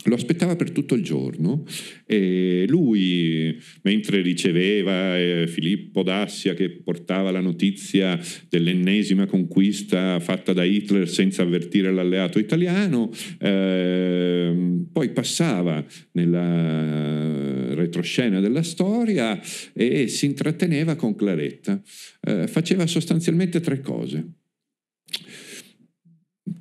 [0.05, 1.63] lo aspettava per tutto il giorno
[2.07, 10.63] e lui, mentre riceveva eh, Filippo Dassia che portava la notizia dell'ennesima conquista fatta da
[10.63, 19.39] Hitler senza avvertire l'alleato italiano, eh, poi passava nella retroscena della storia
[19.73, 21.79] e si intratteneva con Claretta.
[22.21, 24.33] Eh, faceva sostanzialmente tre cose.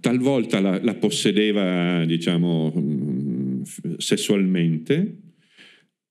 [0.01, 2.73] Talvolta la, la possedeva, diciamo,
[3.97, 5.31] sessualmente,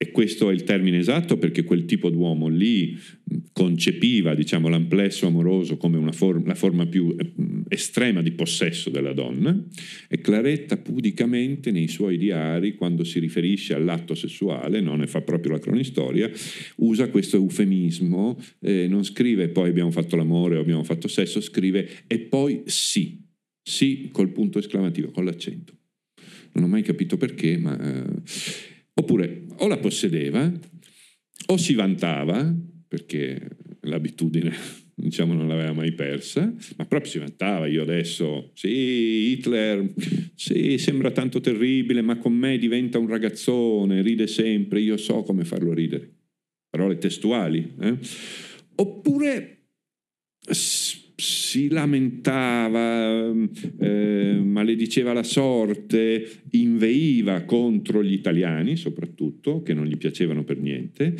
[0.02, 2.98] e questo è il termine esatto perché quel tipo d'uomo lì
[3.52, 7.32] concepiva diciamo, l'amplesso amoroso come forma, la forma più eh,
[7.68, 9.62] estrema di possesso della donna
[10.08, 15.52] e Claretta pudicamente nei suoi diari quando si riferisce all'atto sessuale, non ne fa proprio
[15.52, 16.30] la cronistoria,
[16.76, 21.86] usa questo eufemismo, eh, non scrive poi abbiamo fatto l'amore o abbiamo fatto sesso, scrive
[22.06, 23.22] e poi sì,
[23.62, 25.74] sì col punto esclamativo, con l'accento.
[26.52, 27.78] Non ho mai capito perché, ma...
[27.78, 28.22] Eh,
[29.00, 30.52] Oppure o la possedeva
[31.46, 32.54] o si vantava,
[32.86, 33.48] perché
[33.82, 34.52] l'abitudine
[34.94, 38.68] diciamo non l'aveva mai persa, ma proprio si vantava, io adesso, sì,
[39.30, 39.94] Hitler,
[40.34, 45.44] sì, sembra tanto terribile, ma con me diventa un ragazzone, ride sempre, io so come
[45.44, 46.16] farlo ridere.
[46.68, 47.74] Parole testuali.
[47.80, 47.96] Eh?
[48.76, 49.56] Oppure
[51.20, 53.30] si lamentava,
[53.78, 61.14] eh, malediceva la sorte, inveiva contro gli italiani soprattutto, che non gli piacevano per niente,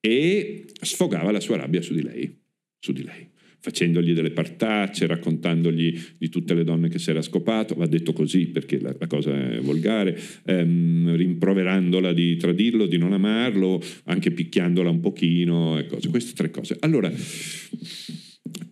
[0.00, 2.36] e sfogava la sua rabbia su di lei,
[2.78, 3.28] su di lei
[3.60, 8.46] facendogli delle partacce, raccontandogli di tutte le donne che si era scopato, va detto così
[8.46, 14.90] perché la, la cosa è volgare, ehm, rimproverandola di tradirlo, di non amarlo, anche picchiandola
[14.90, 16.76] un pochino e cose, queste tre cose.
[16.80, 17.12] Allora,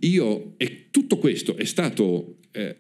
[0.01, 2.77] io, e tutto questo è stato eh,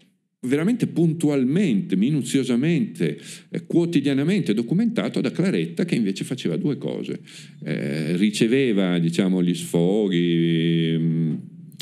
[0.46, 3.18] veramente puntualmente, minuziosamente,
[3.50, 7.20] eh, quotidianamente documentato da Claretta che invece faceva due cose.
[7.64, 11.34] Eh, riceveva diciamo, gli sfoghi mm,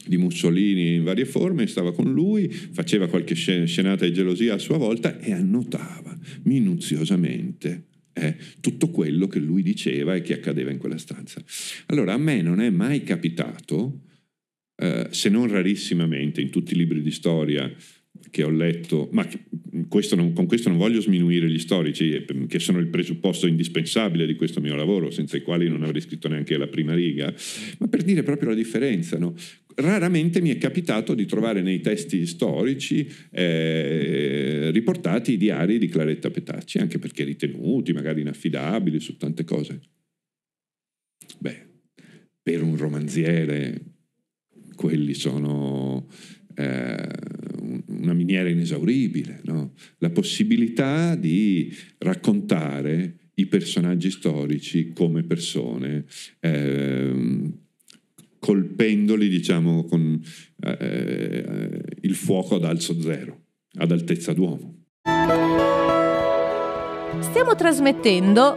[0.06, 4.76] di Mussolini in varie forme, stava con lui, faceva qualche scenata di gelosia a sua
[4.76, 10.98] volta e annotava minuziosamente eh, tutto quello che lui diceva e che accadeva in quella
[10.98, 11.42] stanza.
[11.86, 14.00] Allora a me non è mai capitato
[14.76, 17.72] eh, se non rarissimamente, in tutti i libri di storia
[18.30, 19.28] che ho letto, ma
[19.88, 24.26] questo non, con questo non voglio sminuire gli storici, eh, che sono il presupposto indispensabile
[24.26, 27.32] di questo mio lavoro, senza i quali non avrei scritto neanche la prima riga,
[27.78, 29.18] ma per dire proprio la differenza.
[29.18, 29.34] No?
[29.76, 36.30] Raramente mi è capitato di trovare nei testi storici eh, riportati i diari di Claretta
[36.30, 39.80] Petacci, anche perché ritenuti magari inaffidabili su tante cose.
[41.38, 41.66] Beh,
[42.42, 43.93] per un romanziere
[44.74, 46.06] quelli sono
[46.54, 47.08] eh,
[47.86, 49.72] una miniera inesauribile, no?
[49.98, 56.04] la possibilità di raccontare i personaggi storici come persone,
[56.40, 57.52] eh,
[58.38, 60.20] colpendoli diciamo con
[60.60, 63.40] eh, il fuoco ad alzo zero,
[63.78, 64.82] ad altezza d'uomo.
[67.20, 68.56] Stiamo trasmettendo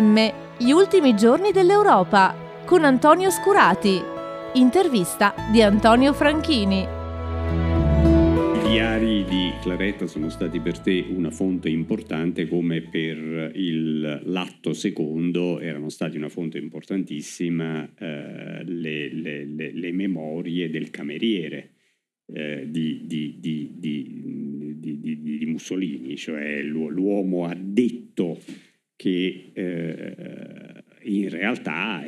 [0.00, 4.13] M, gli ultimi giorni dell'Europa, con Antonio Scurati.
[4.54, 6.86] Intervista di Antonio Franchini.
[8.54, 14.72] I diari di Claretta sono stati per te una fonte importante come per il, l'atto
[14.72, 21.70] secondo erano stati una fonte importantissima eh, le, le, le, le, memorie del cameriere
[22.26, 28.38] eh, di, di, di, di, Mussolini, cioè l'uomo addetto
[28.94, 32.02] che eh, in realtà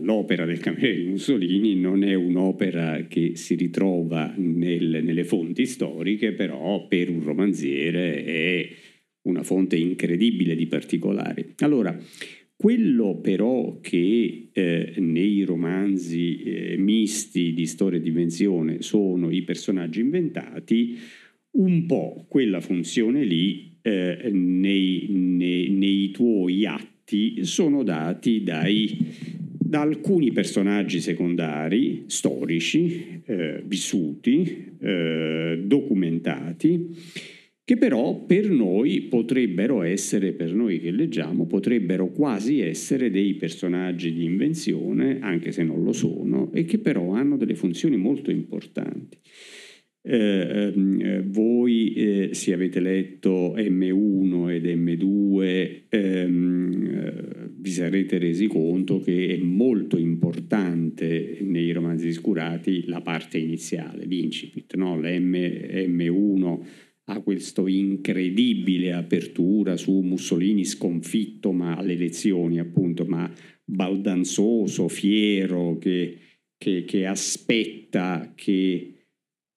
[0.00, 6.32] l'opera del cameriere di Mussolini non è un'opera che si ritrova nel, nelle fonti storiche,
[6.32, 8.68] però per un romanziere è
[9.22, 11.54] una fonte incredibile di particolari.
[11.58, 11.98] Allora,
[12.56, 20.00] quello però che eh, nei romanzi eh, misti di storia e dimensione sono i personaggi
[20.00, 20.98] inventati,
[21.52, 28.96] un po' quella funzione lì eh, nei, nei, nei tuoi atti fatti sono dati dai,
[29.48, 36.88] da alcuni personaggi secondari, storici, eh, vissuti, eh, documentati,
[37.64, 44.12] che però per noi potrebbero essere, per noi che leggiamo, potrebbero quasi essere dei personaggi
[44.12, 49.18] di invenzione, anche se non lo sono, e che però hanno delle funzioni molto importanti.
[50.02, 58.16] Eh, ehm, eh, voi eh, se avete letto M1 ed M2 ehm, eh, vi sarete
[58.16, 64.98] resi conto che è molto importante nei romanzi Scurati la parte iniziale, l'incipit, no?
[64.98, 66.58] l'M, M1
[67.04, 73.30] ha questa incredibile apertura su Mussolini sconfitto ma alle elezioni appunto, ma
[73.62, 76.16] baldanzoso, fiero, che,
[76.56, 78.94] che, che aspetta che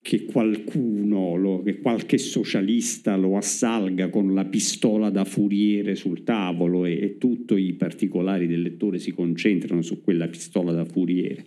[0.04, 6.84] che qualcuno, lo, che qualche socialista lo assalga con la pistola da furiere sul tavolo
[6.86, 11.46] e, e tutti i particolari del lettore si concentrano su quella pistola da furiere.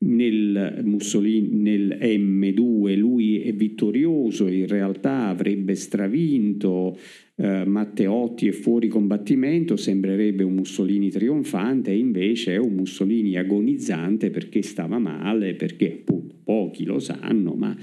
[0.00, 6.96] Nel, Mussolini, nel M2 lui è vittorioso, in realtà avrebbe stravinto,
[7.34, 14.62] eh, Matteotti è fuori combattimento, sembrerebbe un Mussolini trionfante invece è un Mussolini agonizzante perché
[14.62, 17.76] stava male, perché appunto pochi lo sanno, ma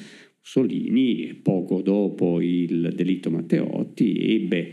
[0.45, 4.71] Mussolini poco dopo il delitto Matteotti ebbe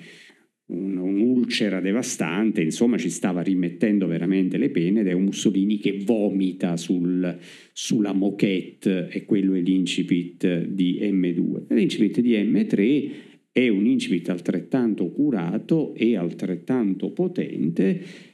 [0.73, 6.77] un'ulcera devastante, insomma ci stava rimettendo veramente le pene ed è un Mussolini che vomita
[6.77, 7.39] sul,
[7.73, 11.75] sulla moquette e quello è l'incipit di M2.
[11.75, 13.11] L'incipit di M3
[13.53, 18.31] è un incipit altrettanto curato e altrettanto potente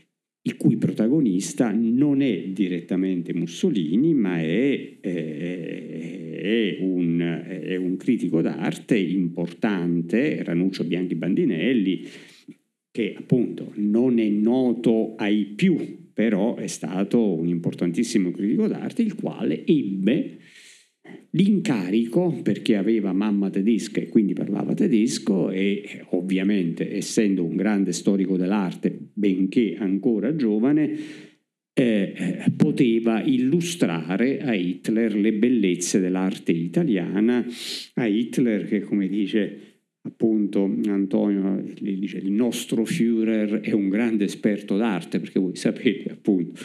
[0.49, 8.41] il cui protagonista non è direttamente Mussolini, ma è, è, è, un, è un, critico
[8.41, 12.07] d'arte importante, Ranuccio Bianchi Bandinelli,
[12.91, 15.77] che appunto non è noto ai più,
[16.15, 20.39] però è stato un importantissimo critico d'arte, il quale ebbe
[21.33, 28.37] L'incarico, perché aveva mamma tedesca e quindi parlava tedesco e ovviamente essendo un grande storico
[28.37, 30.91] dell'arte, benché ancora giovane,
[31.79, 37.47] eh, eh, poteva illustrare a Hitler le bellezze dell'arte italiana,
[37.95, 39.69] a Hitler che come dice
[40.03, 46.61] appunto Antonio, dice il nostro Führer è un grande esperto d'arte, perché voi sapete appunto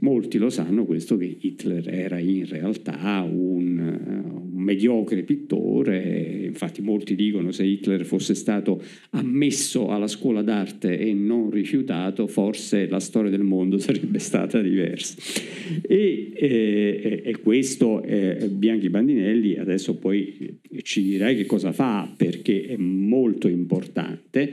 [0.00, 7.14] Molti lo sanno questo che Hitler era in realtà un, un, mediocre pittore, infatti molti
[7.14, 13.30] dicono se Hitler fosse stato ammesso alla scuola d'arte e non rifiutato, forse la storia
[13.30, 15.16] del mondo sarebbe stata diversa.
[15.80, 22.66] E, e, e questo eh, Bianchi Bandinelli adesso poi ci direi che cosa fa perché
[22.66, 24.52] è molto importante.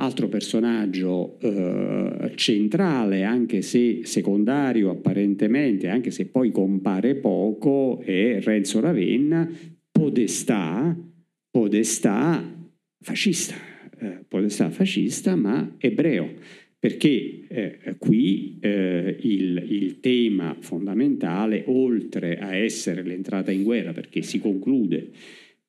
[0.00, 8.78] Altro personaggio eh, centrale, anche se secondario apparentemente, anche se poi compare poco, è Renzo
[8.78, 9.50] Ravenna,
[9.90, 10.96] podestà,
[11.50, 13.56] podestà fascista,
[13.98, 16.32] eh, podestà fascista ma ebreo,
[16.78, 24.22] perché eh, qui eh, il, il tema fondamentale, oltre a essere l'entrata in guerra, perché
[24.22, 25.10] si conclude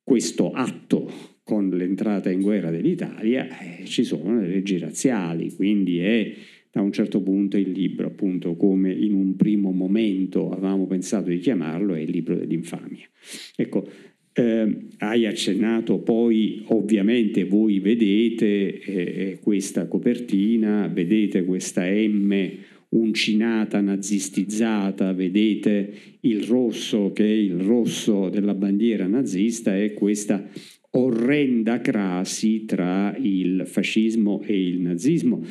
[0.04, 6.32] questo atto con l'entrata in guerra dell'Italia eh, ci sono le leggi razziali, quindi è
[6.70, 11.40] da un certo punto il libro, appunto come in un primo momento avevamo pensato di
[11.40, 13.10] chiamarlo, è il libro dell'infamia.
[13.56, 13.90] Ecco,
[14.34, 22.52] eh, hai accennato poi, ovviamente voi vedete eh, questa copertina, vedete questa M
[22.90, 30.48] uncinata, nazistizzata, vedete il rosso che è il rosso della bandiera nazista e questa
[30.92, 35.44] orrenda crasi tra il fascismo e il nazismo.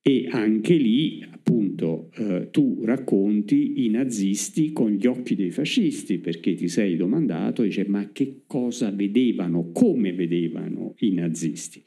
[0.00, 6.54] E anche lì appunto eh, tu racconti i nazisti con gli occhi dei fascisti perché
[6.54, 9.70] ti sei domandato dice ma che cosa vedevano?
[9.72, 11.82] Come vedevano i nazisti?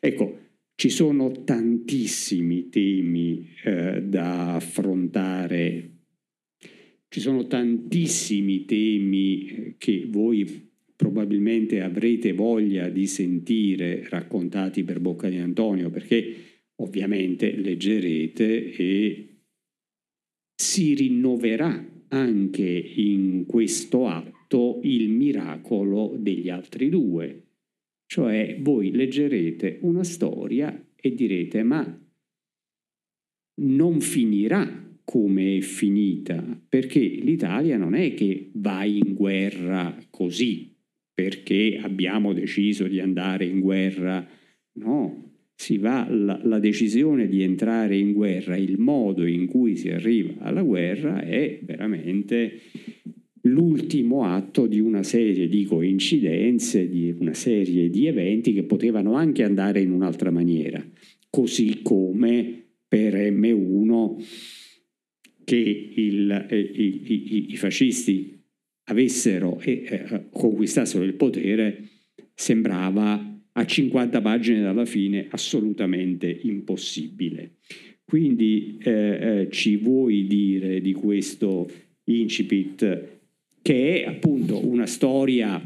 [0.00, 0.44] Ecco
[0.76, 5.90] ci sono tantissimi temi eh, da affrontare.
[7.08, 10.44] Ci sono tantissimi temi eh, che voi
[10.96, 16.34] probabilmente avrete voglia di sentire raccontati per bocca di Antonio, perché
[16.76, 19.28] ovviamente leggerete e
[20.54, 27.42] si rinnoverà anche in questo atto il miracolo degli altri due.
[28.06, 32.00] Cioè voi leggerete una storia e direte ma
[33.58, 40.75] non finirà come è finita, perché l'Italia non è che va in guerra così,
[41.16, 44.28] perché abbiamo deciso di andare in guerra.
[44.74, 49.88] No, si va, la, la, decisione di entrare in guerra, il modo in cui si
[49.88, 52.60] arriva alla guerra è veramente
[53.44, 59.42] l'ultimo atto di una serie di coincidenze, di una serie di eventi che potevano anche
[59.42, 60.86] andare in un'altra maniera,
[61.30, 64.22] così come per M1
[65.44, 68.35] che il, eh, i, i, i fascisti
[68.88, 71.88] avessero e eh, conquistassero il potere
[72.34, 77.52] sembrava a 50 pagine dalla fine assolutamente impossibile.
[78.04, 81.68] Quindi eh, eh, ci vuoi dire di questo
[82.04, 83.14] incipit
[83.62, 85.60] che è appunto una storia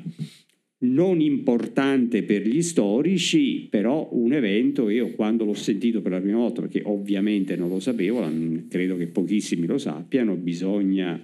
[0.83, 6.39] non importante per gli storici, però un evento, io quando l'ho sentito per la prima
[6.39, 8.27] volta, perché ovviamente non lo sapevo,
[8.69, 11.23] credo che pochissimi lo sappiano, bisogna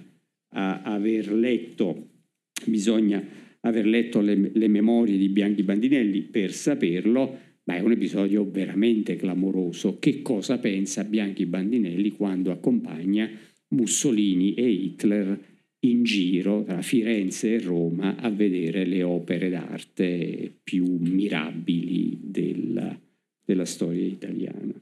[0.49, 2.09] a aver letto,
[2.65, 3.23] bisogna
[3.61, 9.15] aver letto le, le memorie di Bianchi Bandinelli per saperlo, ma è un episodio veramente
[9.15, 9.97] clamoroso.
[9.99, 13.29] Che cosa pensa Bianchi Bandinelli quando accompagna
[13.69, 15.39] Mussolini e Hitler
[15.81, 22.97] in giro tra Firenze e Roma a vedere le opere d'arte più mirabili della,
[23.43, 24.73] della storia italiana?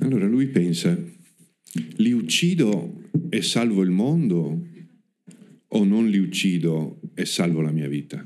[0.00, 0.98] Allora lui pensa,
[1.96, 4.66] li uccido e salvo il mondo
[5.66, 8.24] o non li uccido e salvo la mia vita?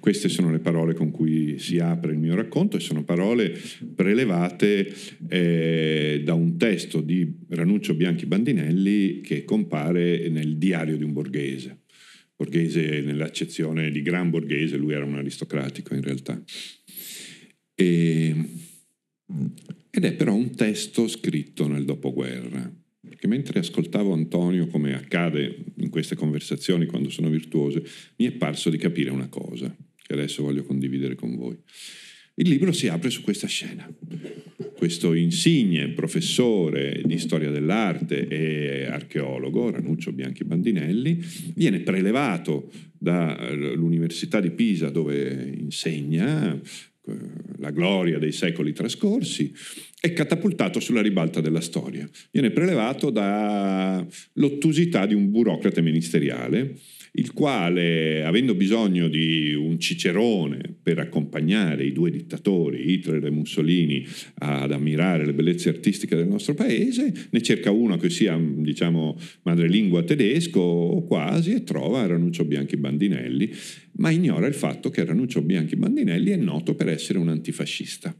[0.00, 3.58] Queste sono le parole con cui si apre il mio racconto e sono parole
[3.94, 4.94] prelevate
[5.28, 11.80] eh, da un testo di Ranuccio Bianchi Bandinelli che compare nel diario di un borghese.
[12.36, 16.40] Borghese nell'accezione di gran borghese, lui era un aristocratico in realtà.
[17.74, 18.34] E,
[19.98, 25.90] ed è però un testo scritto nel dopoguerra, perché mentre ascoltavo Antonio, come accade in
[25.90, 27.82] queste conversazioni quando sono virtuose,
[28.18, 31.58] mi è parso di capire una cosa che adesso voglio condividere con voi.
[32.36, 33.92] Il libro si apre su questa scena.
[34.76, 41.18] Questo insigne professore di storia dell'arte e archeologo, Ranuccio Bianchi Bandinelli,
[41.56, 46.56] viene prelevato dall'Università di Pisa dove insegna
[47.08, 47.16] eh,
[47.56, 49.52] la gloria dei secoli trascorsi
[50.00, 52.08] e catapultato sulla ribalta della storia.
[52.30, 56.76] Viene prelevato dall'ottusità di un burocrate ministeriale
[57.12, 64.06] il quale, avendo bisogno di un cicerone per accompagnare i due dittatori, Hitler e Mussolini,
[64.38, 70.02] ad ammirare le bellezze artistiche del nostro paese, ne cerca uno che sia, diciamo, madrelingua
[70.02, 73.50] tedesco o quasi e trova Ranuccio Bianchi Bandinelli,
[73.96, 78.14] ma ignora il fatto che Ranuccio Bianchi Bandinelli è noto per essere un antifascista.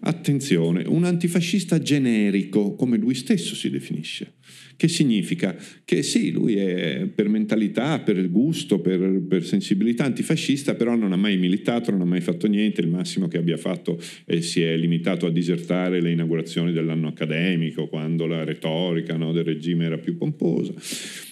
[0.00, 4.34] Attenzione, un antifascista generico, come lui stesso si definisce.
[4.76, 5.56] Che significa?
[5.84, 11.16] Che sì, lui è per mentalità, per gusto, per, per, sensibilità antifascista, però non ha
[11.16, 14.76] mai militato, non ha mai fatto niente, il massimo che abbia fatto eh, si è
[14.76, 20.18] limitato a disertare le inaugurazioni dell'anno accademico, quando la retorica no, del regime era più
[20.18, 20.74] pomposa.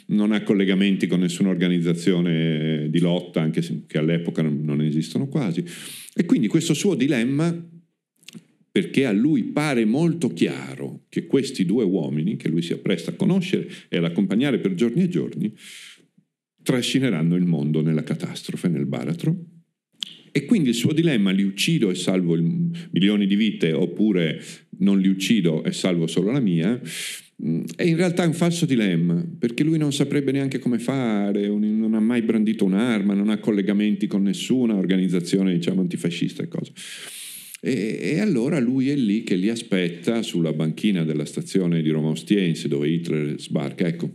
[0.07, 5.63] Non ha collegamenti con nessuna organizzazione di lotta, anche se all'epoca non esistono quasi.
[6.15, 7.73] E quindi questo suo dilemma
[8.75, 13.15] perché a lui pare molto chiaro che questi due uomini, che lui si appresta a
[13.15, 15.55] conoscere e ad accompagnare per giorni e giorni,
[16.61, 19.45] trascineranno il mondo nella catastrofe, nel baratro.
[20.33, 22.37] E quindi il suo dilemma, li uccido e salvo
[22.91, 24.43] milioni di vite, oppure
[24.79, 26.81] non li uccido e salvo solo la mia,
[27.47, 31.95] mm, è in realtà un falso dilemma, perché lui non saprebbe neanche come fare, non
[31.95, 36.73] ha mai brandito un'arma, non ha collegamenti con nessuna organizzazione diciamo, antifascista e cose.
[37.65, 42.11] E, e, allora lui è lì che li aspetta sulla banchina della stazione di Roma
[42.11, 43.87] Ostiense dove Hitler sbarca.
[43.87, 44.11] Ecco,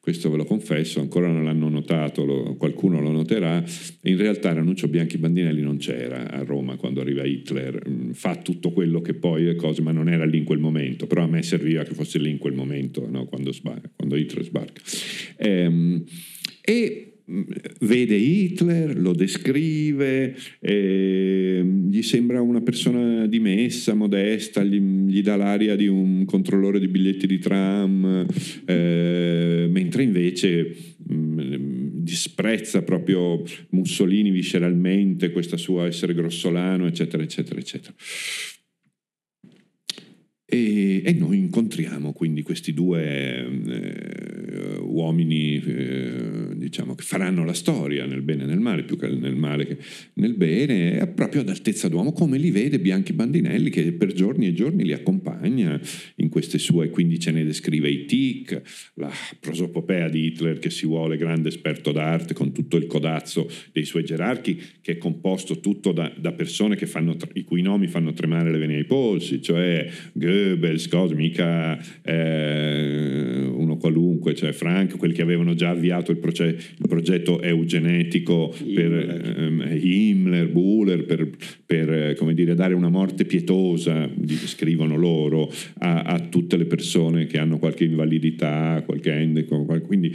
[0.00, 3.62] questo ve lo confesso, ancora non l'hanno notato, lo, qualcuno lo noterà,
[4.04, 8.72] in realtà Ranuccio Bianchi Bandinelli non c'era a Roma quando arriva Hitler, mm, fa tutto
[8.72, 11.42] quello che poi è cose, ma non era lì in quel momento, però a me
[11.42, 13.26] serviva che fosse lì in quel momento, no?
[13.26, 14.80] quando, sbarca, quando Hitler sbarca.
[15.36, 16.02] Ehm,
[16.62, 17.09] e
[17.80, 25.76] vede Hitler, lo descrive, eh, gli sembra una persona dimessa, modesta, gli, gli, dà l'aria
[25.76, 28.26] di un controllore di biglietti di tram,
[28.64, 37.58] eh, mentre invece mh, mm, disprezza proprio Mussolini visceralmente, questa sua essere grossolano, eccetera, eccetera,
[37.58, 37.94] eccetera.
[40.52, 48.04] E, e, noi incontriamo quindi questi due eh, uomini eh, diciamo, che faranno la storia
[48.04, 49.78] nel bene e nel male, più che nel male che
[50.14, 54.52] nel bene, proprio ad altezza d'uomo, come li vede Bianchi Bandinelli che per giorni e
[54.52, 55.80] giorni li accompagna
[56.16, 60.84] in queste sue, quindi ce ne descrive i tic, la prosopopea di Hitler che si
[60.84, 65.92] vuole grande esperto d'arte con tutto il codazzo dei suoi gerarchi, che è composto tutto
[65.92, 70.39] da, da persone fanno, i cui nomi fanno tremare le vene ai polsi, cioè Goethe,
[70.40, 76.56] Goebbels, cose, mica eh, uno qualunque, cioè Frank, quelli che avevano già avviato il, proce-
[76.56, 78.74] il progetto eugenetico Himmler.
[78.74, 81.28] per ehm, Himmler, Buhler, per,
[81.64, 84.08] per dire, dare una morte pietosa,
[84.44, 90.12] scrivono loro, a, a, tutte le persone che hanno qualche invalidità, qualche handicap, quindi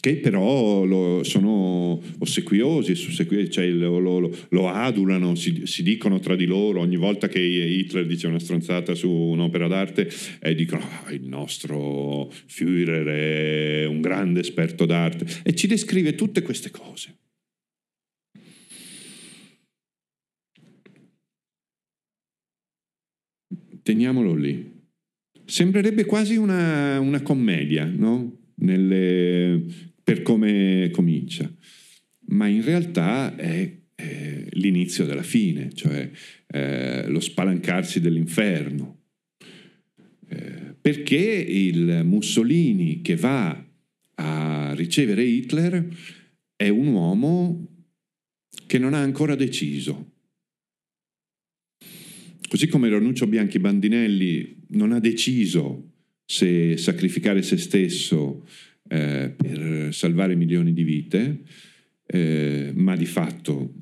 [0.00, 6.46] che però lo, sono ossequiosi, cioè lo, lo, lo adulano, si, si, dicono tra di
[6.46, 10.08] loro ogni volta che Hitler dice una stronzata su un'opera d'arte
[10.40, 16.42] e dicono oh, il nostro Führer è un grande esperto d'arte e ci descrive tutte
[16.42, 17.16] queste cose.
[23.82, 24.76] Teniamolo lì.
[25.44, 28.37] Sembrerebbe quasi una, una commedia, no?
[28.60, 29.64] Nelle,
[30.02, 31.50] per come comincia,
[32.30, 36.10] ma in realtà è eh, l'inizio della fine, cioè
[36.46, 39.02] eh, lo spalancarsi dell'inferno.
[40.28, 43.66] Eh, perché il Mussolini che va
[44.14, 45.88] a ricevere Hitler
[46.56, 47.66] è un uomo
[48.66, 50.12] che non ha ancora deciso.
[52.48, 55.97] Così come Ranuccio Bianchi Bandinelli non ha deciso
[56.30, 58.44] se sacrificare se stesso
[58.86, 61.38] eh, per salvare milioni di vite,
[62.04, 63.72] eh, ma di fatto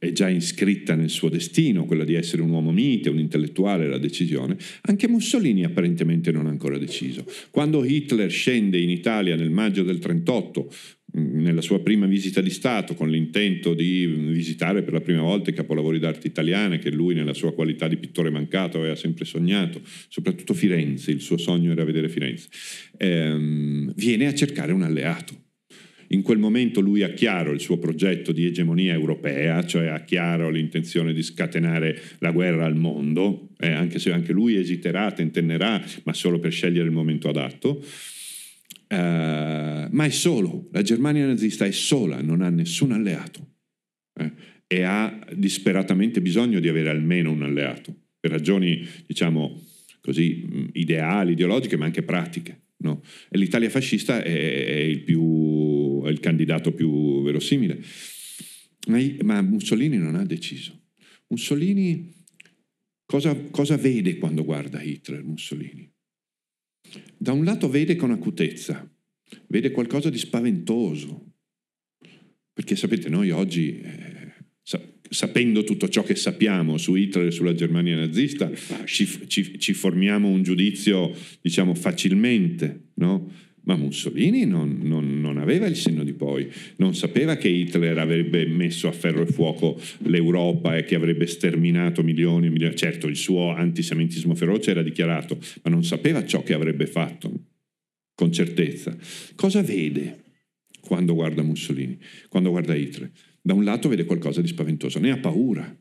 [0.00, 3.98] è già iscritta nel suo destino, quella di essere un uomo mite, un intellettuale, la
[3.98, 7.24] decisione, anche Mussolini apparentemente non ha ancora deciso.
[7.50, 12.50] Quando Hitler scende in Italia nel maggio del 38, mm, nella sua prima visita di
[12.50, 17.14] Stato, con l'intento di visitare per la prima volta i capolavori d'arte italiane che lui
[17.14, 21.84] nella sua qualità di pittore mancato aveva sempre sognato, soprattutto Firenze, il suo sogno era
[21.84, 22.48] vedere Firenze,
[22.98, 25.42] ehm, viene a cercare un alleato
[26.08, 30.48] in quel momento lui ha chiaro il suo progetto di egemonia europea, cioè ha chiaro
[30.48, 36.12] l'intenzione di scatenare la guerra al mondo, eh, anche se anche lui esiterà, tentennerà, ma
[36.12, 37.82] solo per scegliere il momento adatto.
[38.86, 43.54] Uh, ma è solo, la Germania nazista è sola, non ha nessun alleato
[44.20, 44.32] eh,
[44.66, 49.60] e ha disperatamente bisogno di avere almeno un alleato, per ragioni, diciamo
[50.00, 52.60] così, ideali, ideologiche, ma anche pratiche.
[52.84, 53.02] No?
[53.30, 57.82] E l'Italia fascista è, è il più è il candidato più verosimile.
[58.88, 60.78] Ma, ma Mussolini non ha deciso.
[61.28, 62.12] Mussolini
[63.06, 65.24] cosa, cosa vede quando guarda Hitler?
[65.24, 65.90] Mussolini?
[67.16, 68.88] Da un lato vede con acutezza,
[69.46, 71.32] vede qualcosa di spaventoso,
[72.52, 74.32] perché sapete, noi oggi, eh,
[75.10, 78.50] sapendo tutto ciò che sappiamo su Hitler e sulla Germania nazista,
[78.84, 83.30] ci, ci, ci formiamo un giudizio, diciamo, facilmente, no?
[83.64, 88.46] Ma Mussolini non, non, non, aveva il senno di poi, non sapeva che Hitler avrebbe
[88.46, 92.76] messo a ferro e fuoco l'Europa e che avrebbe sterminato milioni e milioni.
[92.76, 97.32] Certo, il suo antisemitismo feroce era dichiarato, ma non sapeva ciò che avrebbe fatto
[98.14, 98.96] con certezza.
[99.34, 100.22] Cosa vede
[100.80, 101.98] quando guarda Mussolini,
[102.28, 103.10] quando guarda Hitler?
[103.40, 105.74] Da un lato vede qualcosa di spaventoso, ne ha paura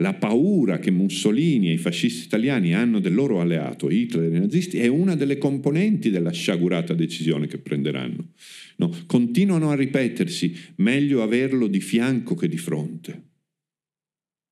[0.00, 4.40] la paura che Mussolini e i fascisti italiani hanno del loro alleato, Hitler e i
[4.40, 8.32] nazisti, è una delle componenti della sciagurata decisione che prenderanno.
[8.76, 13.28] No, continuano a ripetersi, meglio averlo di fianco che di fronte.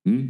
[0.09, 0.27] Mm?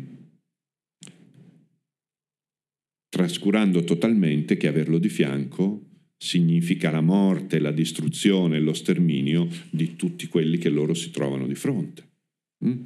[3.08, 5.84] Trascurando totalmente che averlo di fianco
[6.16, 11.54] significa la morte, la distruzione, lo sterminio di tutti quelli che loro si trovano di
[11.56, 12.06] fronte.
[12.64, 12.82] Mm?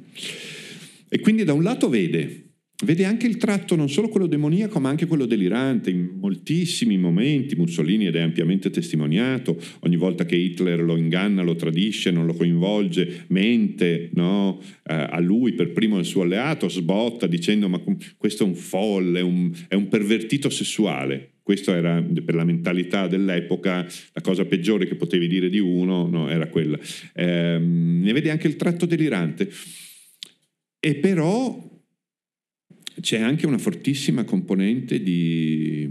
[1.13, 2.53] E quindi da un lato vede,
[2.85, 7.55] vede anche il tratto non solo quello demoniaco ma anche quello delirante, in moltissimi momenti
[7.55, 12.33] Mussolini ed è ampiamente testimoniato, ogni volta che Hitler lo inganna, lo tradisce, non lo
[12.33, 14.59] coinvolge, mente no?
[14.59, 17.79] eh, a lui per primo il suo alleato, sbotta dicendo ma
[18.17, 21.33] questo è un folle, un, è un pervertito sessuale.
[21.43, 26.27] Questa era per la mentalità dell'epoca la cosa peggiore che potevi dire di uno, no?
[26.27, 26.79] era quella.
[27.13, 29.47] Eh, ne vede anche il tratto delirante.
[30.85, 31.71] E però
[32.99, 35.89] c'è anche una fortissima componente di,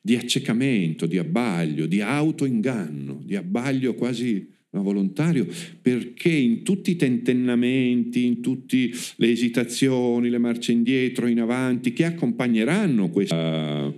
[0.00, 5.46] di accecamento, di abbaglio, di autoinganno, di abbaglio quasi volontario,
[5.80, 12.04] perché in tutti i tentennamenti, in tutte le esitazioni, le marce indietro, in avanti, che
[12.04, 13.94] accompagneranno questa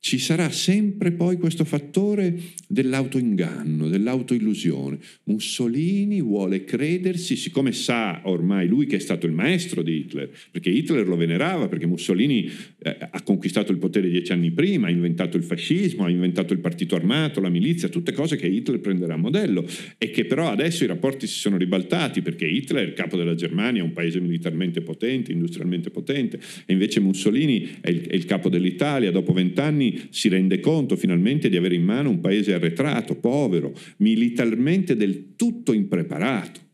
[0.00, 2.34] ci sarà sempre poi questo fattore
[2.66, 4.98] dell'autoinganno, dell'autoillusione.
[5.24, 10.70] Mussolini vuole credersi, siccome sa ormai lui che è stato il maestro di Hitler, perché
[10.70, 15.36] Hitler lo venerava, perché Mussolini eh, ha conquistato il potere dieci anni prima, ha inventato
[15.36, 19.18] il fascismo, ha inventato il partito armato, la milizia, tutte cose che Hitler prenderà a
[19.18, 19.66] modello
[19.98, 23.82] e che però adesso i rapporti si sono ribaltati perché Hitler, il capo della Germania,
[23.82, 28.48] è un paese militarmente potente, industrialmente potente, e invece Mussolini è il, è il capo
[28.48, 33.72] dell'Italia, dopo vent'anni si rende conto finalmente di avere in mano un paese arretrato, povero,
[33.98, 36.68] militarmente del tutto impreparato.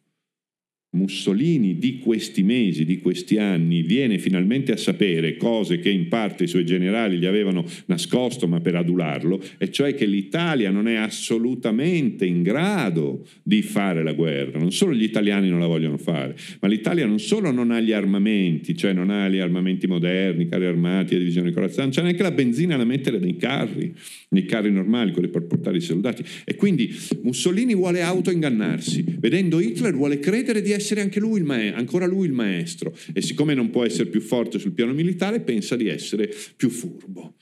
[0.96, 6.44] Mussolini di questi mesi, di questi anni, viene finalmente a sapere cose che in parte
[6.44, 10.94] i suoi generali gli avevano nascosto ma per adularlo, e cioè che l'Italia non è
[10.94, 14.58] assolutamente in grado di fare la guerra.
[14.58, 17.92] Non solo gli italiani non la vogliono fare, ma l'Italia non solo non ha gli
[17.92, 22.22] armamenti, cioè non ha gli armamenti moderni, carri armati, la divisione corazza, non c'è neanche
[22.22, 23.92] la benzina da mettere nei carri,
[24.30, 26.24] nei carri normali, quelli per portare i soldati.
[26.44, 31.78] E quindi Mussolini vuole autoingannarsi, vedendo Hitler vuole credere di essere essere anche lui maestro,
[31.78, 35.74] ancora lui il maestro e siccome non può essere più forte sul piano militare pensa
[35.74, 37.34] di essere più furbo,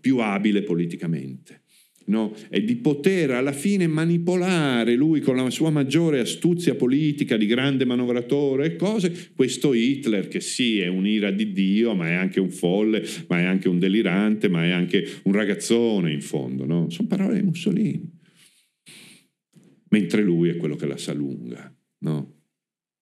[0.00, 1.62] più abile politicamente.
[2.06, 2.34] no?
[2.48, 7.84] e di poter alla fine manipolare lui con la sua maggiore astuzia politica di grande
[7.84, 12.50] manovratore e cose, questo Hitler che sì è un'ira di Dio, ma è anche un
[12.50, 16.88] folle, ma è anche un delirante, ma è anche un ragazzone in fondo, no?
[16.88, 18.16] sono parole di Mussolini.
[19.90, 22.37] Mentre lui è quello che la sa lunga, no?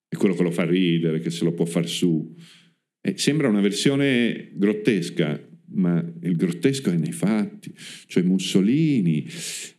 [0.07, 2.33] È quello che lo fa ridere, che se lo può far su.
[3.01, 7.73] E sembra una versione grottesca, ma il grottesco è nei fatti,
[8.07, 9.25] cioè Mussolini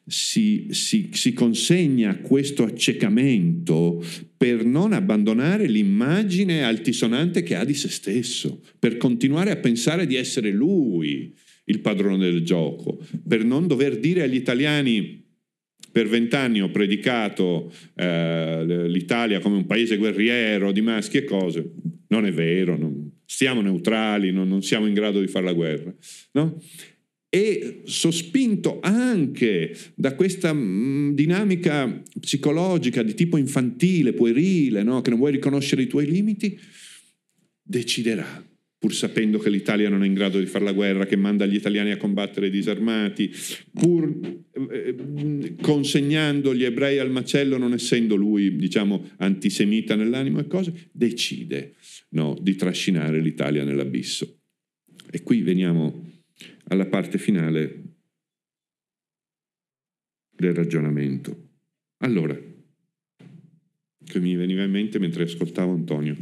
[0.06, 4.04] si, si, si, consegna a questo accecamento
[4.36, 10.14] per non abbandonare l'immagine altisonante che ha di se stesso, per continuare a pensare di
[10.14, 15.26] essere lui il padrone del gioco, per non dover dire agli italiani
[15.98, 21.72] per vent'anni ho predicato eh, l'Italia come un paese guerriero di maschi e cose,
[22.06, 25.92] non è vero, non, stiamo neutrali, non, non, siamo in grado di fare la guerra.
[26.34, 26.62] No?
[27.28, 35.02] E sospinto anche da questa mm, dinamica psicologica di tipo infantile, puerile, no?
[35.02, 36.56] che non vuoi riconoscere i tuoi limiti,
[37.60, 38.46] deciderà
[38.78, 41.56] pur sapendo che l'Italia non è in grado di fare la guerra, che manda gli
[41.56, 43.30] italiani a combattere disarmati,
[43.72, 44.18] pur
[44.70, 51.74] eh, consegnando gli ebrei al macello, non essendo lui, diciamo, antisemita nell'animo e cose, decide
[52.10, 54.38] no, di trascinare l'Italia nell'abisso.
[55.10, 56.06] E qui veniamo
[56.68, 57.82] alla parte finale
[60.30, 61.46] del ragionamento.
[61.98, 62.38] Allora,
[64.04, 66.16] che mi veniva in mente mentre ascoltavo Antonio,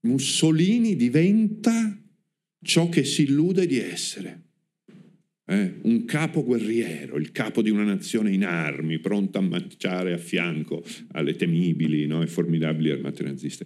[0.00, 2.00] Mussolini diventa
[2.62, 4.42] ciò che si illude di essere.
[5.46, 5.78] Eh?
[5.82, 10.84] Un capo guerriero, il capo di una nazione in armi, pronto a marciare a fianco
[11.12, 12.22] alle temibili no?
[12.22, 13.64] e formidabili armate naziste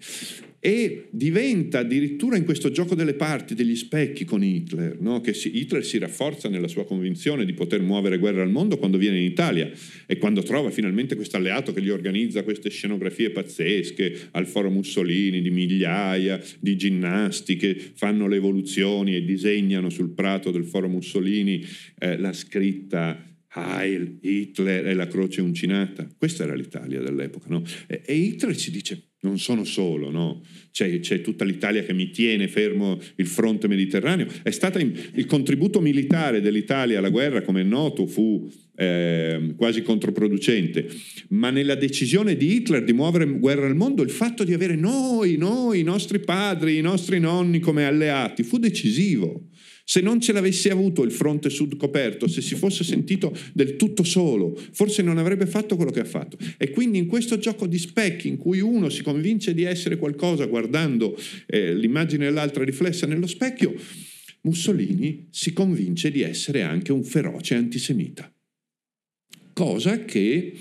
[0.64, 5.20] e diventa addirittura in questo gioco delle parti, degli specchi con Hitler, no?
[5.20, 8.96] che si, Hitler si rafforza nella sua convinzione di poter muovere guerra al mondo quando
[8.96, 9.68] viene in Italia
[10.06, 15.42] e quando trova finalmente questo alleato che gli organizza queste scenografie pazzesche al foro Mussolini
[15.42, 21.60] di migliaia di ginnasti che fanno le evoluzioni e disegnano sul prato del foro Mussolini
[21.98, 23.20] eh, la scritta
[23.54, 26.08] Heil, Hitler e la croce uncinata.
[26.16, 27.64] Questa era l'Italia dell'epoca, no?
[27.88, 30.43] E, e Hitler ci dice non sono solo, no?
[30.73, 34.27] c'è, c'è, tutta l'Italia che mi tiene fermo il fronte mediterraneo.
[34.45, 40.89] Stato il contributo militare dell'Italia alla guerra, come è noto, fu eh, quasi controproducente,
[41.29, 45.37] ma nella decisione di Hitler di muovere guerra al mondo, il fatto di avere noi,
[45.37, 49.51] noi, i nostri padri, i nostri nonni come alleati, fu decisivo.
[49.85, 54.05] Se non ce l'avesse avuto il fronte sud coperto, se si fosse sentito del tutto
[54.05, 56.37] solo, forse non avrebbe fatto quello che ha fatto.
[56.57, 60.47] E quindi in questo gioco di specchi in cui uno si convince di essere qualcosa
[60.47, 63.74] guardando eh, l'immagine dell'altra riflessa nello specchio,
[64.43, 68.33] Mussolini si convince di essere anche un feroce antisemita.
[69.53, 70.55] Cosa che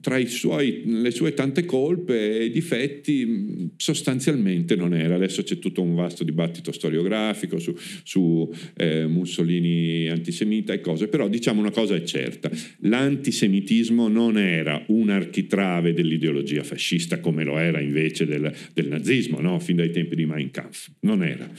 [0.00, 5.14] tra suoi, le sue tante colpe e difetti mm, sostanzialmente non era.
[5.14, 11.28] Adesso c'è tutto un vasto dibattito storiografico su, su eh, Mussolini antisemita e cose, però
[11.28, 12.50] diciamo una cosa è certa,
[12.80, 19.58] l'antisemitismo non era un architrave dell'ideologia fascista come lo era invece del, del nazismo, no?
[19.58, 21.50] fin dai tempi di Mein Kampf, non era.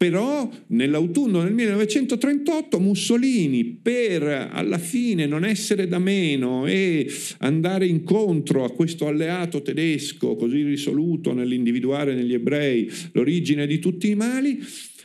[0.00, 7.06] Però nell'autunno del 1938 Mussolini, per alla fine non essere da meno e
[7.40, 14.14] andare incontro a questo alleato tedesco così risoluto nell'individuare negli ebrei l'origine di tutti i
[14.14, 14.58] mali,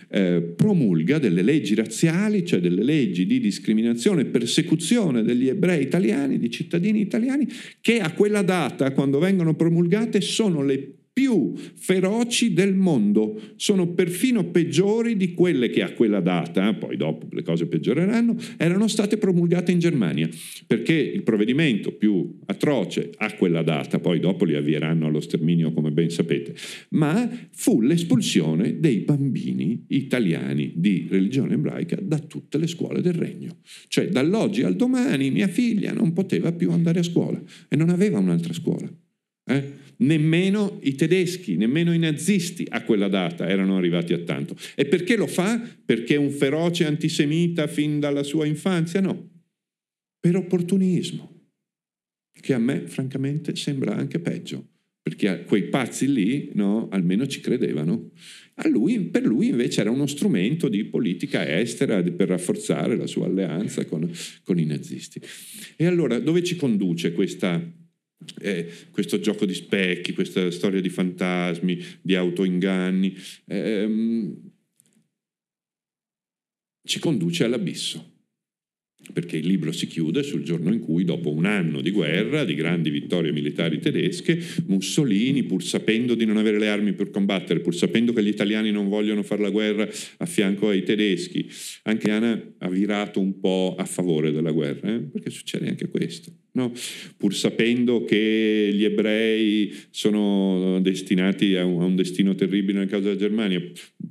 [0.08, 6.40] eh, promulga delle leggi razziali, cioè delle leggi di discriminazione e persecuzione degli ebrei italiani,
[6.40, 7.46] di cittadini italiani,
[7.82, 14.44] che a quella data, quando vengono promulgate, sono le più feroci del mondo, sono perfino
[14.52, 19.72] peggiori di quelle che a quella data, poi dopo le cose peggioreranno, erano state promulgate
[19.72, 20.28] in Germania,
[20.68, 25.92] perché il provvedimento più atroce a quella data, poi dopo li avvieranno allo sterminio come
[25.92, 26.54] ben sapete,
[26.90, 33.60] ma fu l'espulsione dei bambini italiani di religione ebraica da tutte le scuole del regno.
[33.88, 38.20] Cioè dall'oggi al domani mia figlia non poteva più andare a scuola e non aveva
[38.20, 38.94] un'altra scuola.
[39.48, 39.84] Eh?
[39.98, 44.56] Nemmeno i tedeschi, nemmeno i nazisti a quella data erano arrivati a tanto.
[44.76, 45.60] E perché lo fa?
[45.86, 49.02] Perché è un feroce antisemita fin dalla sua infanzia?
[49.02, 49.30] No,
[50.20, 51.50] per opportunismo,
[52.40, 54.68] che a me francamente sembra anche peggio,
[55.02, 58.12] perché quei pazzi lì no, almeno ci credevano.
[58.70, 63.86] Lui, per lui invece era uno strumento di politica estera per rafforzare la sua alleanza
[63.86, 64.10] con,
[64.44, 65.22] con i nazisti.
[65.76, 67.62] E allora dove ci conduce questa
[68.40, 73.16] eh, questo gioco di specchi, questa storia di fantasmi, di autoinganni.
[73.48, 74.52] Ehm,
[76.84, 78.15] ci conduce all'abisso
[79.14, 82.56] perché il libro si chiude sul giorno in cui, dopo un anno di guerra, di
[82.56, 87.76] grandi vittorie militari tedesche, Mussolini, pur sapendo di non avere le armi per combattere, pur
[87.76, 89.88] sapendo che gli italiani non vogliono fare la guerra
[90.18, 91.48] a fianco ai tedeschi,
[91.84, 95.00] anche Anna ha virato un po' a favore della guerra, eh?
[95.00, 96.32] perché succede anche questo.
[96.52, 96.72] No?
[97.18, 103.04] Pur sapendo che gli ebrei sono destinati a un, a un destino terribile nel caso
[103.04, 103.62] della Germania,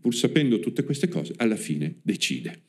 [0.01, 2.65] pur sapendo tutte queste cose, alla fine decide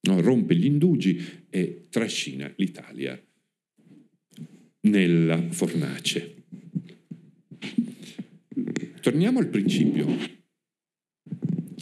[0.00, 0.20] no?
[0.20, 3.20] rompe gli indugi e trascina l'Italia
[4.80, 6.34] nella fornace.
[9.00, 10.06] Torniamo al principio.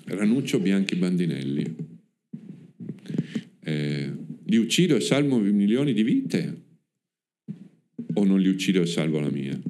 [0.04, 1.76] Ranuccio Bianchi Bandinelli.
[3.60, 4.12] Eh,
[4.44, 6.62] li uccido e salvo milioni di vite
[8.14, 9.60] o non li uccido e salvo la mia?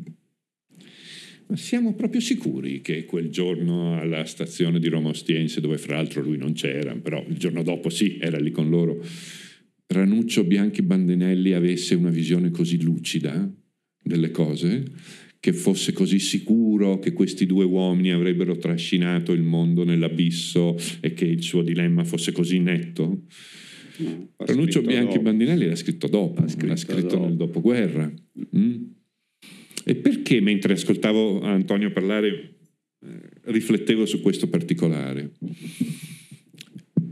[1.49, 6.23] Ma siamo proprio sicuri che quel giorno alla stazione di Roma Ostiense, dove fra l'altro
[6.23, 9.03] lui non c'era, però il giorno dopo sì, era lì con loro,
[9.89, 13.49] Ranuccio Bianchi Bandinelli avesse una visione così lucida
[14.03, 14.85] delle cose,
[15.39, 21.25] che fosse così sicuro che questi due uomini avrebbero trascinato il mondo nell'abisso e che
[21.25, 23.23] il suo dilemma fosse così netto?
[24.37, 25.23] Ranuccio Bianchi dopo.
[25.23, 27.27] Bandinelli l'ha scritto dopo, l'ha scritto, l'ha scritto dopo.
[27.27, 28.13] nel dopoguerra.
[28.57, 28.83] Mm?
[29.89, 33.09] E perché mentre ascoltavo Antonio parlare eh,
[33.45, 35.31] riflettevo su questo particolare?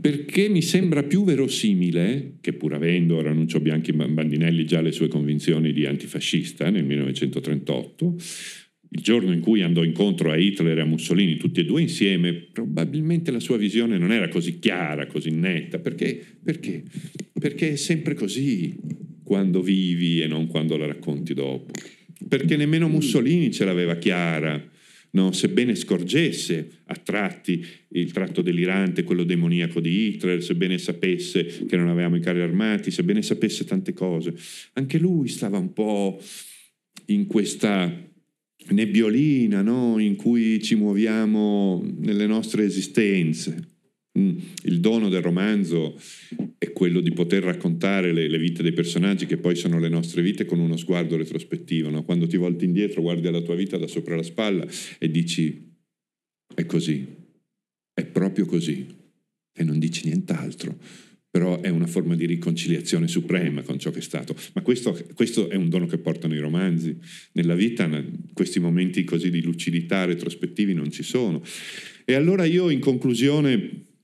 [0.01, 5.71] Perché mi sembra più verosimile, che pur avendo Ranuccio Bianchi Bandinelli già le sue convinzioni
[5.71, 8.15] di antifascista nel 1938,
[8.89, 12.33] il giorno in cui andò incontro a Hitler e a Mussolini, tutti e due insieme,
[12.33, 15.79] probabilmente la sua visione non era così chiara, così netta.
[15.79, 16.21] Perché?
[16.43, 16.83] Perché?
[17.39, 18.75] Perché è sempre così
[19.23, 21.71] quando vivi e non quando la racconti dopo
[22.27, 24.73] perché nemmeno Mussolini ce l'aveva chiara.
[25.15, 25.31] No?
[25.31, 31.87] sebbene scorgesse a tratti il tratto delirante, quello demoniaco di Hitler, sebbene sapesse che non
[31.87, 34.33] avevamo i carri armati, sebbene sapesse tante cose,
[34.73, 36.21] anche lui stava un po'
[37.05, 37.89] in questa
[38.67, 39.99] nebbiolina no?
[39.99, 43.74] in cui ci muoviamo nelle nostre esistenze.
[44.17, 44.37] Mm.
[44.63, 45.99] Il dono del romanzo
[46.57, 50.21] è quello di poter raccontare le, le, vite dei personaggi che poi sono le nostre
[50.21, 51.89] vite con uno sguardo retrospettivo.
[51.89, 52.03] No?
[52.03, 54.65] Quando ti volti indietro, guardi alla tua vita da sopra la spalla
[54.97, 55.73] e dici
[56.53, 57.05] è così,
[57.93, 58.87] è proprio così
[59.53, 60.77] e non dici nient'altro.
[61.29, 64.33] Però è una forma di riconciliazione suprema con ciò che è stato.
[64.53, 66.97] Ma questo, questo è un dono che portano i romanzi.
[67.33, 67.89] Nella vita
[68.31, 71.43] questi momenti così di lucidità retrospettivi non ci sono.
[72.05, 73.94] E allora io in conclusione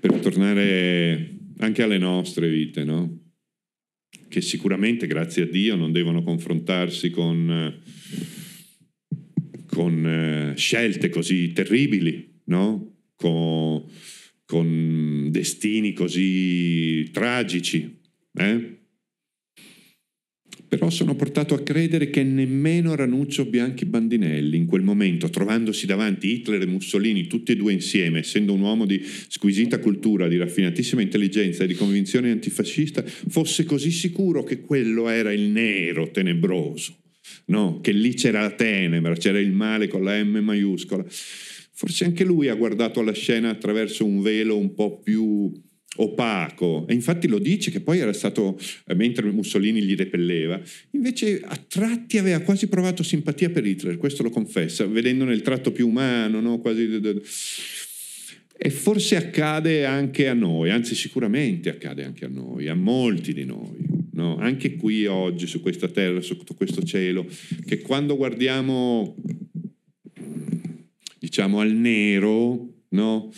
[0.00, 3.20] per tornare anche alle nostre vite, no?
[4.28, 7.80] che sicuramente, grazie a Dio, non devono confrontarsi con,
[9.66, 12.94] con eh, scelte così terribili, no?
[13.16, 13.84] con,
[14.44, 17.98] con, destini così tragici.
[18.34, 18.79] Eh?
[20.70, 26.32] Però sono portato a credere che nemmeno Ranuccio Bianchi Bandinelli, in quel momento, trovandosi davanti
[26.32, 31.02] Hitler e Mussolini tutti e due insieme, essendo un uomo di squisita cultura, di raffinatissima
[31.02, 36.98] intelligenza e di convinzione antifascista, fosse così sicuro che quello era il nero tenebroso,
[37.46, 37.80] no?
[37.80, 41.04] che lì c'era la tenebra, c'era il male con la M maiuscola.
[41.08, 45.52] Forse anche lui ha guardato la scena attraverso un velo un po' più
[46.02, 50.60] opaco, e infatti lo dice che poi era stato, eh, mentre Mussolini gli repelleva,
[50.92, 55.72] invece a tratti aveva quasi provato simpatia per Hitler, questo lo confessa, vedendone il tratto
[55.72, 56.58] più umano, no?
[56.58, 56.88] quasi...
[58.62, 63.46] E forse accade anche a noi, anzi sicuramente accade anche a noi, a molti di
[63.46, 63.78] noi,
[64.12, 64.36] no?
[64.36, 67.26] anche qui oggi su questa terra, sotto questo cielo,
[67.64, 69.16] che quando guardiamo,
[71.18, 73.32] diciamo, al nero, no?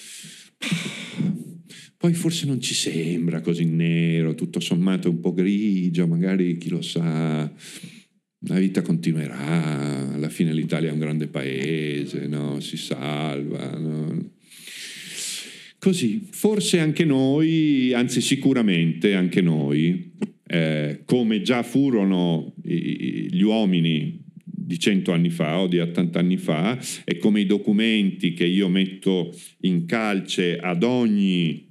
[2.03, 6.82] Poi forse non ci sembra così nero, tutto sommato un po' grigio, magari chi lo
[6.82, 12.59] sa, la vita continuerà, alla fine l'Italia è un grande paese, no?
[12.59, 13.78] si salva.
[13.78, 14.30] No?
[15.78, 20.11] Così, forse anche noi, anzi sicuramente anche noi,
[20.48, 26.76] eh, come già furono gli uomini di cento anni fa o di 80 anni fa,
[27.05, 31.70] e come i documenti che io metto in calce ad ogni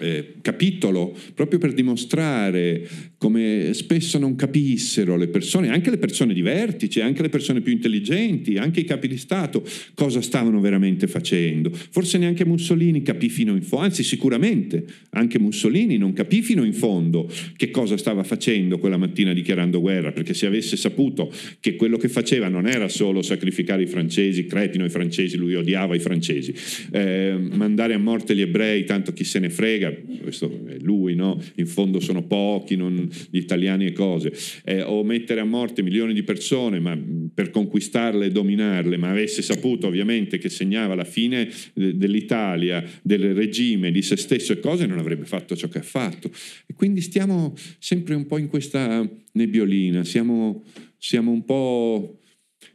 [0.00, 2.88] eh, capitolo proprio per dimostrare
[3.18, 7.72] come spesso non capissero le persone, anche le persone di vertice, anche le persone più
[7.72, 9.64] intelligenti, anche i capi di Stato,
[9.94, 11.70] cosa stavano veramente facendo.
[11.70, 16.72] Forse neanche Mussolini capì fino in fondo, anzi sicuramente anche Mussolini non capì fino in
[16.72, 21.98] fondo che cosa stava facendo quella mattina dichiarando guerra, perché se avesse saputo che quello
[21.98, 26.52] che faceva non era solo sacrificare i francesi, cretino i francesi, lui odiava i francesi,
[26.90, 29.81] eh, mandare a morte gli ebrei, tanto chi se ne frega,
[30.20, 31.40] questo è lui, no?
[31.56, 34.32] in fondo sono pochi, non, gli italiani e cose,
[34.64, 36.98] eh, o mettere a morte milioni di persone ma,
[37.34, 43.90] per conquistarle e dominarle, ma avesse saputo ovviamente che segnava la fine dell'Italia, del regime,
[43.90, 46.30] di se stesso e cose, non avrebbe fatto ciò che ha fatto.
[46.66, 50.64] E quindi stiamo sempre un po' in questa nebbiolina, siamo,
[50.98, 52.18] siamo un po'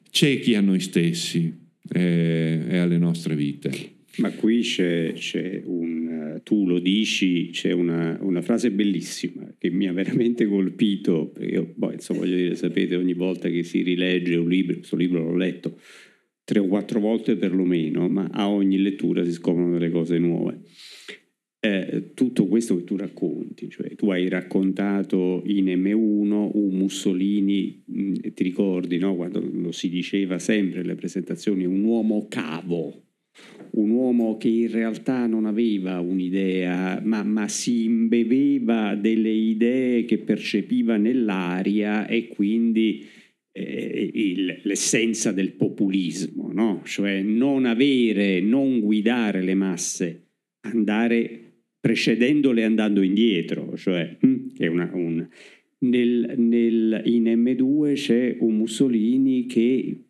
[0.10, 1.53] ciechi a noi stessi
[1.89, 3.95] e, e alle nostre vite.
[4.18, 6.07] Ma qui c'è, c'è un,
[6.44, 11.92] tu lo dici, c'è una, una, frase bellissima che mi ha veramente colpito, io boh,
[11.92, 15.80] insomma, voglio dire, sapete, ogni volta che si rilegge un libro, questo libro l'ho letto
[16.48, 20.62] tre o quattro volte perlomeno, ma a ogni lettura si scoprono delle cose nuove.
[21.60, 28.02] Eh, tutto questo che tu racconti, cioè tu hai raccontato in M1 un Mussolini, mh,
[28.02, 29.18] mm, ti ricordi no?
[29.18, 33.07] quando lo si diceva sempre nelle presentazioni, un uomo cavo,
[33.72, 40.18] un uomo che in realtà non aveva un'idea, ma, ma, si imbeveva delle idee che
[40.20, 43.06] percepiva nell'aria e quindi
[43.52, 46.82] eh, il, l'essenza del populismo, no?
[46.86, 50.28] cioè non avere, non guidare le masse,
[50.62, 51.42] andare
[51.80, 55.28] precedendole andando indietro, cioè hm, è una, un,
[55.80, 60.07] nel, nel, in M2 c'è un Mussolini che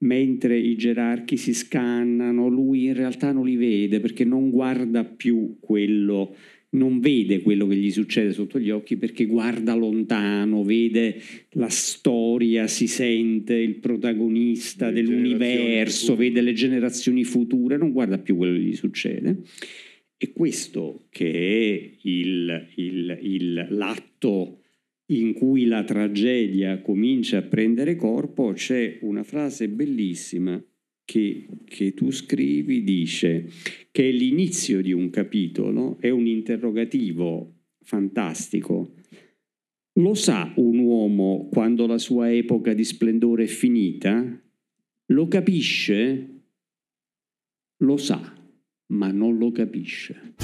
[0.00, 5.56] mentre i gerarchi si scannano, lui in realtà non li vede perché non guarda più
[5.60, 6.34] quello,
[6.70, 11.20] non vede quello che gli succede sotto gli occhi perché guarda lontano, vede
[11.50, 18.36] la storia, si sente il protagonista le dell'universo, vede le generazioni future, non guarda più
[18.36, 19.38] quello che gli succede.
[20.22, 24.59] E questo che è il, il, il, l'atto
[25.10, 30.62] in cui la tragedia comincia a prendere corpo, c'è una frase bellissima
[31.04, 33.48] che, che, tu scrivi, dice
[33.90, 38.94] che l'inizio di un capitolo, è un interrogativo fantastico.
[39.94, 44.40] Lo sa un uomo quando la sua epoca di splendore è finita?
[45.06, 46.42] Lo capisce?
[47.78, 48.32] Lo sa,
[48.92, 50.34] ma non lo capisce.